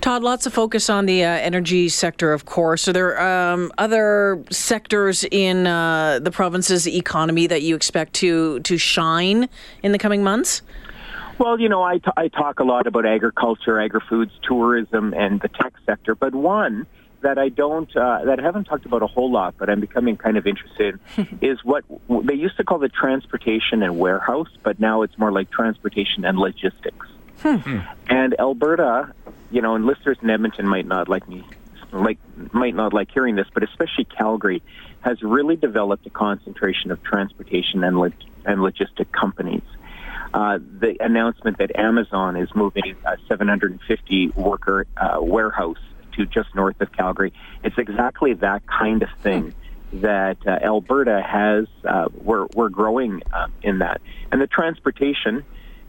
Todd, 0.00 0.22
lots 0.22 0.46
of 0.46 0.54
focus 0.54 0.88
on 0.88 1.06
the 1.06 1.24
uh, 1.24 1.28
energy 1.28 1.88
sector, 1.88 2.32
of 2.32 2.46
course. 2.46 2.88
Are 2.88 2.92
there 2.92 3.20
um, 3.20 3.70
other 3.76 4.42
sectors 4.50 5.24
in 5.30 5.66
uh, 5.66 6.20
the 6.20 6.30
province's 6.30 6.88
economy 6.88 7.46
that 7.46 7.62
you 7.62 7.74
expect 7.76 8.14
to 8.14 8.60
to 8.60 8.78
shine 8.78 9.48
in 9.82 9.92
the 9.92 9.98
coming 9.98 10.22
months? 10.22 10.62
Well, 11.38 11.58
you 11.58 11.70
know, 11.70 11.82
I, 11.82 11.98
t- 11.98 12.10
I 12.18 12.28
talk 12.28 12.60
a 12.60 12.64
lot 12.64 12.86
about 12.86 13.06
agriculture, 13.06 13.80
agri-foods, 13.80 14.32
tourism, 14.42 15.14
and 15.14 15.40
the 15.40 15.48
tech 15.48 15.72
sector, 15.86 16.14
but 16.14 16.34
one 16.34 16.86
that 17.22 17.38
I 17.38 17.48
don't, 17.48 17.94
uh, 17.96 18.24
that 18.24 18.38
I 18.38 18.42
haven't 18.42 18.64
talked 18.64 18.84
about 18.84 19.02
a 19.02 19.06
whole 19.06 19.30
lot, 19.30 19.54
but 19.56 19.70
I'm 19.70 19.80
becoming 19.80 20.18
kind 20.18 20.36
of 20.36 20.46
interested 20.46 21.00
in, 21.16 21.26
is 21.40 21.64
what 21.64 21.84
they 22.08 22.34
used 22.34 22.58
to 22.58 22.64
call 22.64 22.78
the 22.78 22.90
transportation 22.90 23.82
and 23.82 23.98
warehouse, 23.98 24.50
but 24.62 24.78
now 24.80 25.00
it's 25.00 25.16
more 25.18 25.32
like 25.32 25.50
transportation 25.50 26.26
and 26.26 26.38
logistics. 26.38 27.06
And 27.42 28.38
Alberta, 28.38 29.14
you 29.50 29.62
know, 29.62 29.74
and 29.74 29.86
listeners 29.86 30.18
in 30.22 30.30
Edmonton 30.30 30.66
might 30.66 30.86
not 30.86 31.08
like 31.08 31.28
me, 31.28 31.44
like 31.92 32.18
might 32.52 32.74
not 32.74 32.92
like 32.92 33.10
hearing 33.10 33.34
this, 33.34 33.48
but 33.52 33.62
especially 33.62 34.04
Calgary 34.04 34.62
has 35.00 35.22
really 35.22 35.56
developed 35.56 36.06
a 36.06 36.10
concentration 36.10 36.90
of 36.90 37.02
transportation 37.02 37.84
and 37.84 37.96
and 38.44 38.60
logistic 38.60 39.10
companies. 39.12 39.62
Uh, 40.32 40.58
the 40.60 40.96
announcement 41.00 41.58
that 41.58 41.74
Amazon 41.76 42.36
is 42.36 42.54
moving 42.54 42.94
a 43.04 43.18
750 43.26 44.28
worker 44.28 44.86
uh, 44.96 45.18
warehouse 45.20 45.78
to 46.12 46.24
just 46.24 46.54
north 46.54 46.80
of 46.80 46.92
Calgary, 46.92 47.32
it's 47.64 47.78
exactly 47.78 48.34
that 48.34 48.64
kind 48.66 49.02
of 49.02 49.10
thing 49.22 49.52
that 49.94 50.38
uh, 50.46 50.50
Alberta 50.50 51.20
has. 51.20 51.66
Uh, 51.84 52.08
we're 52.14 52.46
we're 52.54 52.68
growing 52.68 53.22
uh, 53.32 53.48
in 53.62 53.78
that, 53.78 54.00
and 54.30 54.40
the 54.40 54.46
transportation, 54.46 55.44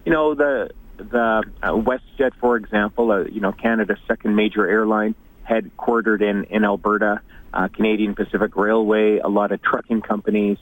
you 0.05 0.11
know, 0.11 0.33
the 0.33 0.71
the 1.09 1.43
uh, 1.61 1.71
WestJet, 1.71 2.33
for 2.35 2.57
example, 2.57 3.11
uh, 3.11 3.23
you 3.23 3.41
know, 3.41 3.51
Canada's 3.51 3.99
second 4.07 4.35
major 4.35 4.67
airline, 4.67 5.15
headquartered 5.47 6.21
in 6.21 6.45
in 6.45 6.63
Alberta. 6.63 7.21
Uh, 7.53 7.67
Canadian 7.67 8.15
Pacific 8.15 8.55
Railway, 8.55 9.17
a 9.17 9.27
lot 9.27 9.51
of 9.51 9.61
trucking 9.61 10.01
companies, 10.01 10.57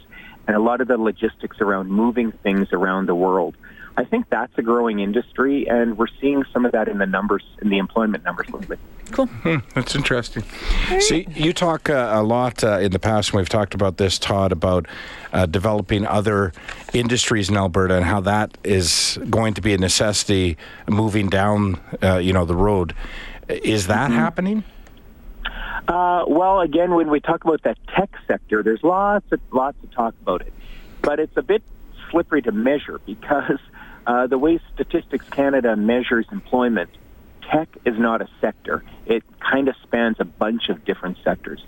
and 0.47 0.55
a 0.55 0.59
lot 0.59 0.81
of 0.81 0.87
the 0.87 0.97
logistics 0.97 1.61
around 1.61 1.91
moving 1.91 2.31
things 2.31 2.73
around 2.73 3.07
the 3.07 3.13
world. 3.13 3.55
I 3.97 4.05
think 4.05 4.29
that's 4.29 4.57
a 4.57 4.61
growing 4.61 4.99
industry, 4.99 5.67
and 5.67 5.97
we're 5.97 6.07
seeing 6.21 6.43
some 6.53 6.65
of 6.65 6.71
that 6.71 6.87
in 6.87 6.99
the 6.99 7.05
numbers, 7.05 7.43
in 7.61 7.69
the 7.69 7.77
employment 7.79 8.23
numbers 8.23 8.49
lately. 8.49 8.77
Cool. 9.11 9.25
Hmm, 9.25 9.57
that's 9.73 9.95
interesting. 9.95 10.43
See, 10.99 11.27
you 11.35 11.51
talk 11.51 11.89
uh, 11.89 12.09
a 12.13 12.21
lot 12.21 12.63
uh, 12.63 12.77
in 12.79 12.91
the 12.91 12.99
past, 12.99 13.31
and 13.31 13.37
we've 13.39 13.49
talked 13.49 13.73
about 13.73 13.97
this, 13.97 14.19
Todd, 14.19 14.51
about 14.51 14.85
uh, 15.33 15.47
developing 15.47 16.05
other 16.05 16.53
industries 16.93 17.49
in 17.49 17.57
Alberta 17.57 17.95
and 17.95 18.05
how 18.05 18.19
that 18.21 18.55
is 18.63 19.17
going 19.29 19.55
to 19.55 19.61
be 19.61 19.73
a 19.73 19.77
necessity 19.79 20.57
moving 20.87 21.27
down, 21.27 21.79
uh, 22.03 22.17
you 22.17 22.31
know, 22.33 22.45
the 22.45 22.55
road. 22.55 22.93
Is 23.49 23.87
that 23.87 24.09
Mm-hmm. 24.11 24.19
happening? 24.19 24.63
Uh, 25.87 26.23
well, 26.27 26.61
again, 26.61 26.93
when 26.93 27.09
we 27.09 27.19
talk 27.19 27.43
about 27.43 27.63
that 27.63 27.77
tech 27.87 28.11
sector, 28.27 28.61
there's 28.61 28.83
lots 28.83 29.29
of 29.31 29.39
lots 29.51 29.75
to 29.81 29.87
talk 29.87 30.13
about 30.21 30.41
it, 30.41 30.53
but 31.01 31.19
it's 31.19 31.35
a 31.35 31.41
bit 31.41 31.63
slippery 32.11 32.43
to 32.43 32.51
measure 32.51 32.99
because 33.07 33.57
uh, 34.09 34.25
the 34.25 34.39
way 34.39 34.59
Statistics 34.73 35.29
Canada 35.29 35.75
measures 35.75 36.25
employment, 36.31 36.89
tech 37.43 37.69
is 37.85 37.95
not 37.99 38.23
a 38.23 38.27
sector. 38.41 38.83
It 39.05 39.23
kind 39.39 39.67
of 39.67 39.75
spans 39.83 40.15
a 40.19 40.25
bunch 40.25 40.69
of 40.69 40.83
different 40.83 41.19
sectors. 41.23 41.63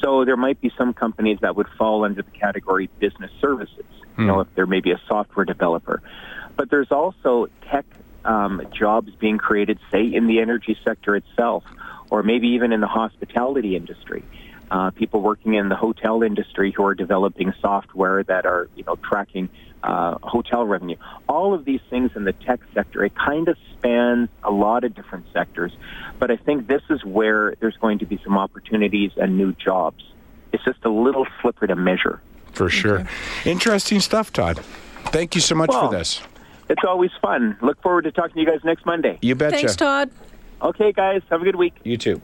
So 0.00 0.24
there 0.24 0.36
might 0.36 0.60
be 0.60 0.70
some 0.78 0.94
companies 0.94 1.40
that 1.40 1.56
would 1.56 1.66
fall 1.70 2.04
under 2.04 2.22
the 2.22 2.30
category 2.30 2.88
business 3.00 3.32
services. 3.40 3.84
You 4.16 4.26
know, 4.26 4.40
if 4.40 4.54
there 4.54 4.66
may 4.66 4.80
be 4.80 4.92
a 4.92 5.00
software 5.08 5.44
developer, 5.44 6.00
but 6.54 6.70
there's 6.70 6.92
also 6.92 7.48
tech 7.62 7.86
um, 8.24 8.62
jobs 8.70 9.12
being 9.16 9.38
created, 9.38 9.80
say, 9.90 10.04
in 10.04 10.28
the 10.28 10.40
energy 10.40 10.78
sector 10.84 11.16
itself, 11.16 11.64
or 12.08 12.22
maybe 12.22 12.48
even 12.48 12.72
in 12.72 12.80
the 12.80 12.86
hospitality 12.86 13.74
industry. 13.74 14.22
Uh, 14.70 14.90
people 14.90 15.20
working 15.20 15.54
in 15.54 15.68
the 15.68 15.74
hotel 15.74 16.22
industry 16.22 16.70
who 16.70 16.84
are 16.84 16.94
developing 16.94 17.52
software 17.60 18.22
that 18.22 18.46
are, 18.46 18.68
you 18.76 18.84
know, 18.84 18.96
tracking 18.96 19.48
uh, 19.82 20.16
hotel 20.22 20.64
revenue. 20.64 20.96
All 21.28 21.54
of 21.54 21.64
these 21.64 21.80
things 21.90 22.12
in 22.14 22.24
the 22.24 22.32
tech 22.32 22.60
sector, 22.72 23.04
it 23.04 23.14
kind 23.14 23.48
of 23.48 23.56
spans 23.72 24.28
a 24.44 24.50
lot 24.50 24.84
of 24.84 24.94
different 24.94 25.26
sectors. 25.32 25.72
But 26.18 26.30
I 26.30 26.36
think 26.36 26.66
this 26.66 26.82
is 26.88 27.04
where 27.04 27.54
there's 27.60 27.76
going 27.78 27.98
to 28.00 28.06
be 28.06 28.20
some 28.22 28.38
opportunities 28.38 29.12
and 29.16 29.36
new 29.36 29.52
jobs. 29.52 30.04
It's 30.52 30.64
just 30.64 30.84
a 30.84 30.90
little 30.90 31.26
slippery 31.40 31.68
to 31.68 31.76
measure. 31.76 32.20
For 32.52 32.68
sure. 32.68 33.06
Interesting 33.44 34.00
stuff, 34.00 34.32
Todd. 34.32 34.58
Thank 35.06 35.34
you 35.34 35.40
so 35.40 35.54
much 35.54 35.70
Well, 35.70 35.90
for 35.90 35.96
this. 35.96 36.20
It's 36.68 36.84
always 36.86 37.10
fun. 37.20 37.56
Look 37.60 37.80
forward 37.82 38.02
to 38.02 38.12
talking 38.12 38.34
to 38.34 38.40
you 38.40 38.46
guys 38.46 38.62
next 38.64 38.86
Monday. 38.86 39.18
You 39.22 39.34
betcha. 39.34 39.56
Thanks, 39.56 39.76
Todd. 39.76 40.10
Okay, 40.62 40.92
guys, 40.92 41.22
have 41.30 41.40
a 41.40 41.44
good 41.44 41.56
week. 41.56 41.74
You 41.82 41.96
too. 41.96 42.20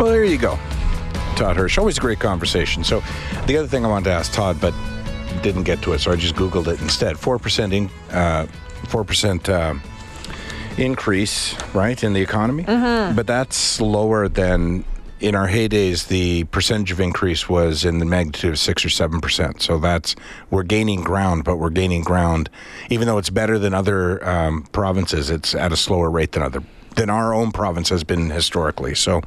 Well, 0.00 0.08
there 0.08 0.24
you 0.24 0.38
go. 0.38 0.58
Todd 1.36 1.56
Hirsch. 1.56 1.76
Always 1.76 1.98
a 1.98 2.00
great 2.00 2.20
conversation. 2.20 2.82
So, 2.84 3.02
the 3.46 3.58
other 3.58 3.68
thing 3.68 3.84
I 3.84 3.88
wanted 3.88 4.06
to 4.06 4.12
ask 4.12 4.32
Todd, 4.32 4.58
but 4.58 4.72
didn't 5.42 5.64
get 5.64 5.82
to 5.82 5.92
it, 5.92 5.98
so 5.98 6.10
I 6.10 6.16
just 6.16 6.36
Googled 6.36 6.68
it 6.68 6.80
instead. 6.80 7.16
4% 7.16 7.72
in, 7.74 7.90
uh, 8.10 8.46
4% 8.84 9.48
uh, 9.50 9.74
increase, 10.82 11.54
right, 11.74 12.02
in 12.02 12.14
the 12.14 12.22
economy? 12.22 12.64
But 13.14 13.26
that's 13.26 13.78
lower 13.78 14.26
than 14.26 14.86
in 15.20 15.34
our 15.34 15.48
heydays, 15.48 16.08
the 16.08 16.44
percentage 16.44 16.92
of 16.92 16.98
increase 16.98 17.46
was 17.46 17.84
in 17.84 17.98
the 17.98 18.06
magnitude 18.06 18.52
of 18.52 18.58
six 18.58 18.86
or 18.86 18.88
seven 18.88 19.20
percent. 19.20 19.60
So 19.60 19.78
that's 19.78 20.16
we're 20.48 20.62
gaining 20.62 21.02
ground, 21.02 21.44
but 21.44 21.58
we're 21.58 21.68
gaining 21.68 22.04
ground, 22.04 22.48
even 22.88 23.06
though 23.06 23.18
it's 23.18 23.28
better 23.28 23.58
than 23.58 23.74
other 23.74 24.26
um, 24.26 24.62
provinces. 24.72 25.28
It's 25.28 25.54
at 25.54 25.72
a 25.72 25.76
slower 25.76 26.10
rate 26.10 26.32
than 26.32 26.42
other 26.42 26.62
than 26.96 27.10
our 27.10 27.34
own 27.34 27.52
province 27.52 27.90
has 27.90 28.02
been 28.02 28.30
historically. 28.30 28.94
So, 28.94 29.20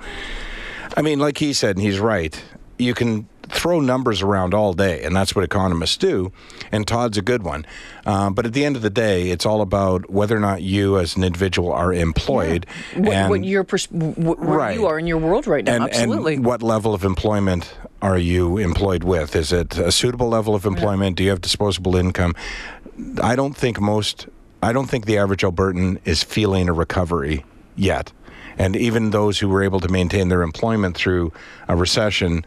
I 0.95 1.01
mean, 1.01 1.19
like 1.19 1.38
he 1.38 1.53
said, 1.53 1.75
and 1.77 1.86
he's 1.86 1.99
right. 1.99 2.39
You 2.77 2.93
can 2.93 3.27
throw 3.49 3.79
numbers 3.79 4.21
around 4.21 4.53
all 4.53 4.73
day, 4.73 5.03
and 5.03 5.15
that's 5.15 5.36
what 5.36 5.43
economists 5.43 5.97
do. 5.97 6.32
And 6.71 6.88
Todd's 6.88 7.17
a 7.17 7.21
good 7.21 7.43
one. 7.43 7.65
Uh, 8.06 8.29
but 8.29 8.45
at 8.45 8.53
the 8.53 8.65
end 8.65 8.75
of 8.75 8.82
the 8.82 8.89
day, 8.89 9.29
it's 9.29 9.45
all 9.45 9.62
about 9.62 10.10
whether 10.10 10.36
or 10.36 10.39
not 10.39 10.62
you, 10.62 10.97
as 10.97 11.15
an 11.15 11.23
individual, 11.23 11.71
are 11.71 11.93
employed. 11.93 12.65
What, 12.95 13.13
and, 13.13 13.29
what 13.29 13.43
your 13.43 13.63
pers- 13.63 13.88
Right. 13.91 14.75
you 14.75 14.86
are 14.88 14.97
in 14.97 15.06
your 15.08 15.17
world 15.19 15.45
right 15.45 15.63
now. 15.63 15.75
and, 15.75 15.84
Absolutely. 15.86 16.36
and 16.36 16.45
what 16.45 16.63
level 16.63 16.93
of 16.93 17.03
employment 17.03 17.73
are 18.01 18.17
you 18.17 18.58
employed 18.58 19.03
with? 19.03 19.36
Is 19.36 19.51
it 19.51 19.77
a 19.77 19.91
suitable 19.91 20.29
level 20.29 20.56
of 20.56 20.65
employment? 20.65 21.15
Do 21.17 21.23
you 21.23 21.29
have 21.29 21.41
disposable 21.41 21.95
income? 21.95 22.36
I 23.21 23.36
don't 23.36 23.56
think 23.56 23.79
most, 23.79 24.27
I 24.62 24.73
don't 24.73 24.89
think 24.89 25.06
the 25.06 25.17
average 25.17 25.41
Albertan 25.43 25.99
is 26.06 26.23
feeling 26.23 26.69
a 26.69 26.73
recovery 26.73 27.45
yet. 27.75 28.12
And 28.58 28.76
even 28.76 29.10
those 29.12 29.39
who 29.39 29.50
were 29.50 29.63
able 29.63 29.80
to 29.80 29.88
maintain 29.89 30.30
their 30.30 30.42
employment 30.44 30.96
through 30.96 31.32
a 31.68 31.76
recession, 31.76 32.46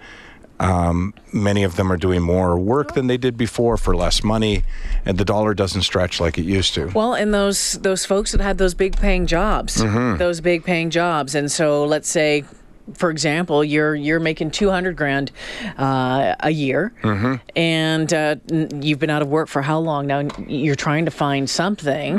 um, 0.59 1.13
many 1.33 1.65
of 1.65 1.77
them 1.77 1.93
are 1.93 1.97
doing 1.99 2.23
more 2.23 2.59
work 2.59 2.95
than 2.95 3.09
they 3.09 3.19
did 3.19 3.37
before 3.37 3.77
for 3.77 3.95
less 3.95 4.25
money, 4.25 4.63
and 5.05 5.19
the 5.19 5.25
dollar 5.25 5.53
doesn't 5.53 5.83
stretch 5.83 6.19
like 6.21 6.39
it 6.39 6.45
used 6.45 6.73
to. 6.75 6.87
Well, 6.95 7.13
and 7.15 7.35
those 7.35 7.75
those 7.83 8.07
folks 8.07 8.33
that 8.33 8.41
had 8.41 8.57
those 8.57 8.73
big 8.75 8.97
paying 8.97 9.27
jobs, 9.27 9.77
Mm-hmm. 9.83 10.17
those 10.19 10.41
big 10.41 10.65
paying 10.65 10.89
jobs, 10.91 11.35
and 11.35 11.53
so 11.53 11.85
let's 11.85 12.09
say, 12.09 12.45
for 12.95 13.11
example, 13.11 13.65
you're 13.65 13.95
you're 13.95 14.21
making 14.21 14.51
two 14.53 14.71
hundred 14.71 14.97
grand 14.97 15.33
uh, 15.79 16.35
a 16.41 16.51
year, 16.51 16.93
Mm-hmm. 17.03 17.35
and 17.57 18.13
uh, 18.13 18.37
you've 18.81 18.99
been 18.99 19.11
out 19.11 19.23
of 19.23 19.29
work 19.29 19.49
for 19.49 19.63
how 19.63 19.79
long 19.79 20.07
now? 20.07 20.21
You're 20.47 20.75
trying 20.77 21.05
to 21.07 21.11
find 21.11 21.49
something, 21.49 22.19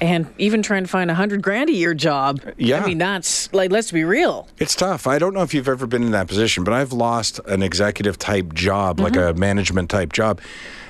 and 0.00 0.26
even 0.38 0.62
trying 0.62 0.84
to 0.84 0.88
find 0.88 1.10
a 1.10 1.14
hundred 1.14 1.42
grand 1.42 1.70
a 1.70 1.72
year 1.74 1.94
job. 1.94 2.40
Mm-hmm. 2.40 2.50
Yeah. 2.60 2.82
I 2.82 2.86
mean 2.86 2.98
that's 2.98 3.52
like 3.52 3.70
let's 3.70 3.90
be 3.92 4.04
real. 4.04 4.48
It's 4.58 4.74
tough. 4.74 5.06
I 5.06 5.18
don't 5.18 5.34
know 5.34 5.42
if 5.42 5.52
you've 5.54 5.68
ever 5.68 5.86
been 5.86 6.02
in 6.02 6.12
that 6.12 6.28
position, 6.28 6.64
but 6.64 6.74
I've 6.74 6.92
lost 6.92 7.40
an 7.46 7.62
executive 7.62 8.18
type 8.18 8.54
job, 8.54 9.00
like 9.00 9.16
a 9.16 9.32
management 9.34 9.90
type 9.90 10.12
job. 10.12 10.40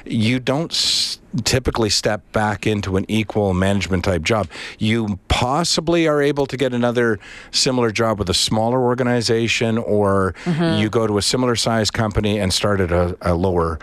You 0.05 0.39
don't 0.39 0.73
s- 0.73 1.19
typically 1.42 1.90
step 1.90 2.31
back 2.33 2.66
into 2.66 2.97
an 2.97 3.05
equal 3.09 3.55
management 3.55 4.05
type 4.05 4.23
job. 4.23 4.49
You 4.79 5.18
possibly 5.29 6.07
are 6.07 6.23
able 6.23 6.47
to 6.47 6.57
get 6.57 6.73
another 6.73 7.18
similar 7.51 7.90
job 7.90 8.18
with 8.18 8.31
a 8.31 8.35
smaller 8.35 8.81
organization, 8.81 9.79
or 9.79 10.35
mm-hmm. 10.44 10.81
you 10.81 10.88
go 10.88 11.07
to 11.07 11.18
a 11.18 11.23
similar 11.23 11.57
size 11.57 11.90
company 11.90 12.38
and 12.38 12.53
start 12.53 12.81
at 12.81 12.92
a, 12.92 13.16
a 13.20 13.35
lower 13.35 13.79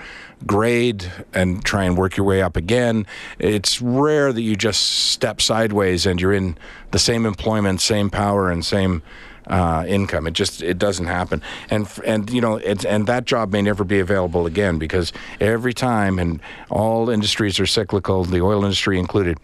grade 0.47 1.11
and 1.33 1.63
try 1.63 1.83
and 1.83 1.97
work 1.97 2.17
your 2.17 2.25
way 2.25 2.41
up 2.41 2.55
again. 2.55 3.05
It's 3.37 3.81
rare 3.81 4.33
that 4.33 4.41
you 4.41 4.55
just 4.55 4.81
step 5.11 5.41
sideways 5.41 6.05
and 6.05 6.19
you're 6.19 6.33
in 6.33 6.57
the 6.91 6.99
same 6.99 7.25
employment, 7.25 7.81
same 7.81 8.09
power, 8.09 8.49
and 8.49 8.65
same 8.65 9.03
uh, 9.47 9.86
income. 9.88 10.27
It 10.27 10.34
just 10.34 10.62
it 10.62 10.77
doesn't 10.77 11.08
happen, 11.08 11.41
and 11.69 11.88
and 12.06 12.30
you 12.30 12.41
know 12.41 12.58
it's 12.58 12.86
and 12.86 13.08
that 13.08 13.25
job 13.25 13.51
may 13.51 13.62
never 13.62 13.84
be 13.84 13.99
available 13.99 14.45
again 14.45 14.77
because 14.77 15.13
every 15.39 15.73
time 15.73 16.19
and 16.19 16.39
all 16.69 17.10
industries 17.10 17.60
are 17.60 17.65
cyclical, 17.65 18.23
the 18.23 18.41
oil 18.41 18.63
industry 18.63 18.99
included. 18.99 19.38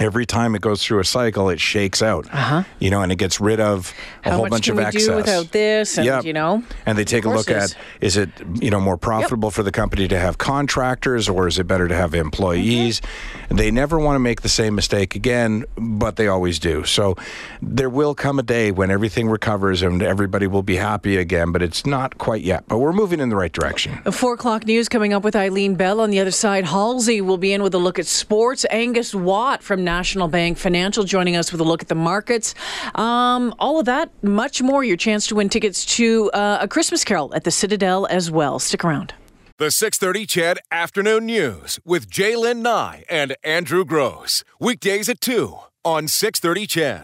Every 0.00 0.26
time 0.26 0.54
it 0.54 0.60
goes 0.60 0.82
through 0.84 1.00
a 1.00 1.04
cycle, 1.04 1.48
it 1.50 1.60
shakes 1.60 2.02
out, 2.02 2.26
uh-huh. 2.32 2.64
you 2.80 2.90
know, 2.90 3.02
and 3.02 3.12
it 3.12 3.16
gets 3.16 3.40
rid 3.40 3.60
of 3.60 3.92
a 4.24 4.30
How 4.30 4.36
whole 4.36 4.48
bunch 4.48 4.68
of 4.68 4.78
excess. 4.78 5.06
do 5.06 5.14
without 5.16 5.52
this? 5.52 5.96
And 5.96 6.04
Yep. 6.06 6.24
you 6.24 6.32
know, 6.32 6.62
and 6.86 6.98
they 6.98 7.04
take 7.04 7.24
a 7.24 7.30
look 7.30 7.50
at 7.50 7.76
is 8.00 8.16
it 8.16 8.28
you 8.60 8.70
know 8.70 8.80
more 8.80 8.96
profitable 8.96 9.50
for 9.50 9.62
the 9.62 9.72
company 9.72 10.08
to 10.08 10.18
have 10.18 10.38
contractors 10.38 11.28
or 11.28 11.46
is 11.46 11.58
it 11.58 11.66
better 11.66 11.88
to 11.88 11.94
have 11.94 12.14
employees 12.14 13.00
Mm-hmm. 13.00 13.56
they 13.56 13.70
never 13.70 13.98
want 13.98 14.16
to 14.16 14.18
make 14.20 14.40
the 14.42 14.48
same 14.48 14.74
mistake 14.74 15.14
again 15.14 15.64
but 15.76 16.16
they 16.16 16.26
always 16.28 16.58
do 16.58 16.84
so 16.84 17.14
there 17.62 17.90
will 17.90 18.14
come 18.14 18.38
a 18.38 18.42
day 18.42 18.70
when 18.72 18.90
everything 18.90 19.28
recovers 19.28 19.82
and 19.82 20.02
everybody 20.02 20.46
will 20.46 20.62
be 20.62 20.76
happy 20.76 21.16
again 21.16 21.52
but 21.52 21.62
it's 21.62 21.84
not 21.86 22.18
quite 22.18 22.42
yet 22.42 22.64
but 22.68 22.78
we're 22.78 22.92
moving 22.92 23.20
in 23.20 23.28
the 23.28 23.36
right 23.36 23.52
direction 23.52 23.92
Four 24.12 24.34
o'clock 24.34 24.66
news 24.66 24.88
coming 24.88 25.12
up 25.12 25.22
with 25.24 25.36
Eileen 25.36 25.74
Bell. 25.74 26.00
On 26.00 26.10
the 26.10 26.20
other 26.20 26.30
side, 26.30 26.64
Halsey 26.66 27.20
will 27.20 27.36
be 27.38 27.52
in 27.52 27.62
with 27.62 27.74
a 27.74 27.78
look 27.78 27.98
at 27.98 28.06
sports. 28.06 28.64
Angus 28.70 29.14
Watt 29.14 29.62
National 29.84 30.28
Bank 30.28 30.58
Financial 30.58 31.04
joining 31.04 31.36
us 31.36 31.52
with 31.52 31.60
a 31.60 31.64
look 31.64 31.82
at 31.82 31.88
the 31.88 31.94
markets. 31.94 32.54
Um, 32.94 33.54
all 33.58 33.78
of 33.78 33.86
that, 33.86 34.10
much 34.22 34.62
more. 34.62 34.82
Your 34.82 34.96
chance 34.96 35.26
to 35.28 35.34
win 35.34 35.48
tickets 35.48 35.84
to 35.96 36.30
uh, 36.32 36.58
a 36.60 36.68
Christmas 36.68 37.04
Carol 37.04 37.34
at 37.34 37.44
the 37.44 37.50
Citadel 37.50 38.06
as 38.06 38.30
well. 38.30 38.58
Stick 38.58 38.84
around. 38.84 39.14
The 39.58 39.70
630 39.70 40.26
CHED 40.26 40.58
Afternoon 40.72 41.26
News 41.26 41.78
with 41.84 42.10
J'lyn 42.10 42.62
Nye 42.62 43.04
and 43.08 43.36
Andrew 43.44 43.84
Gross. 43.84 44.42
Weekdays 44.58 45.08
at 45.08 45.20
2 45.20 45.56
on 45.84 46.08
630 46.08 46.66
CHED. 46.66 47.02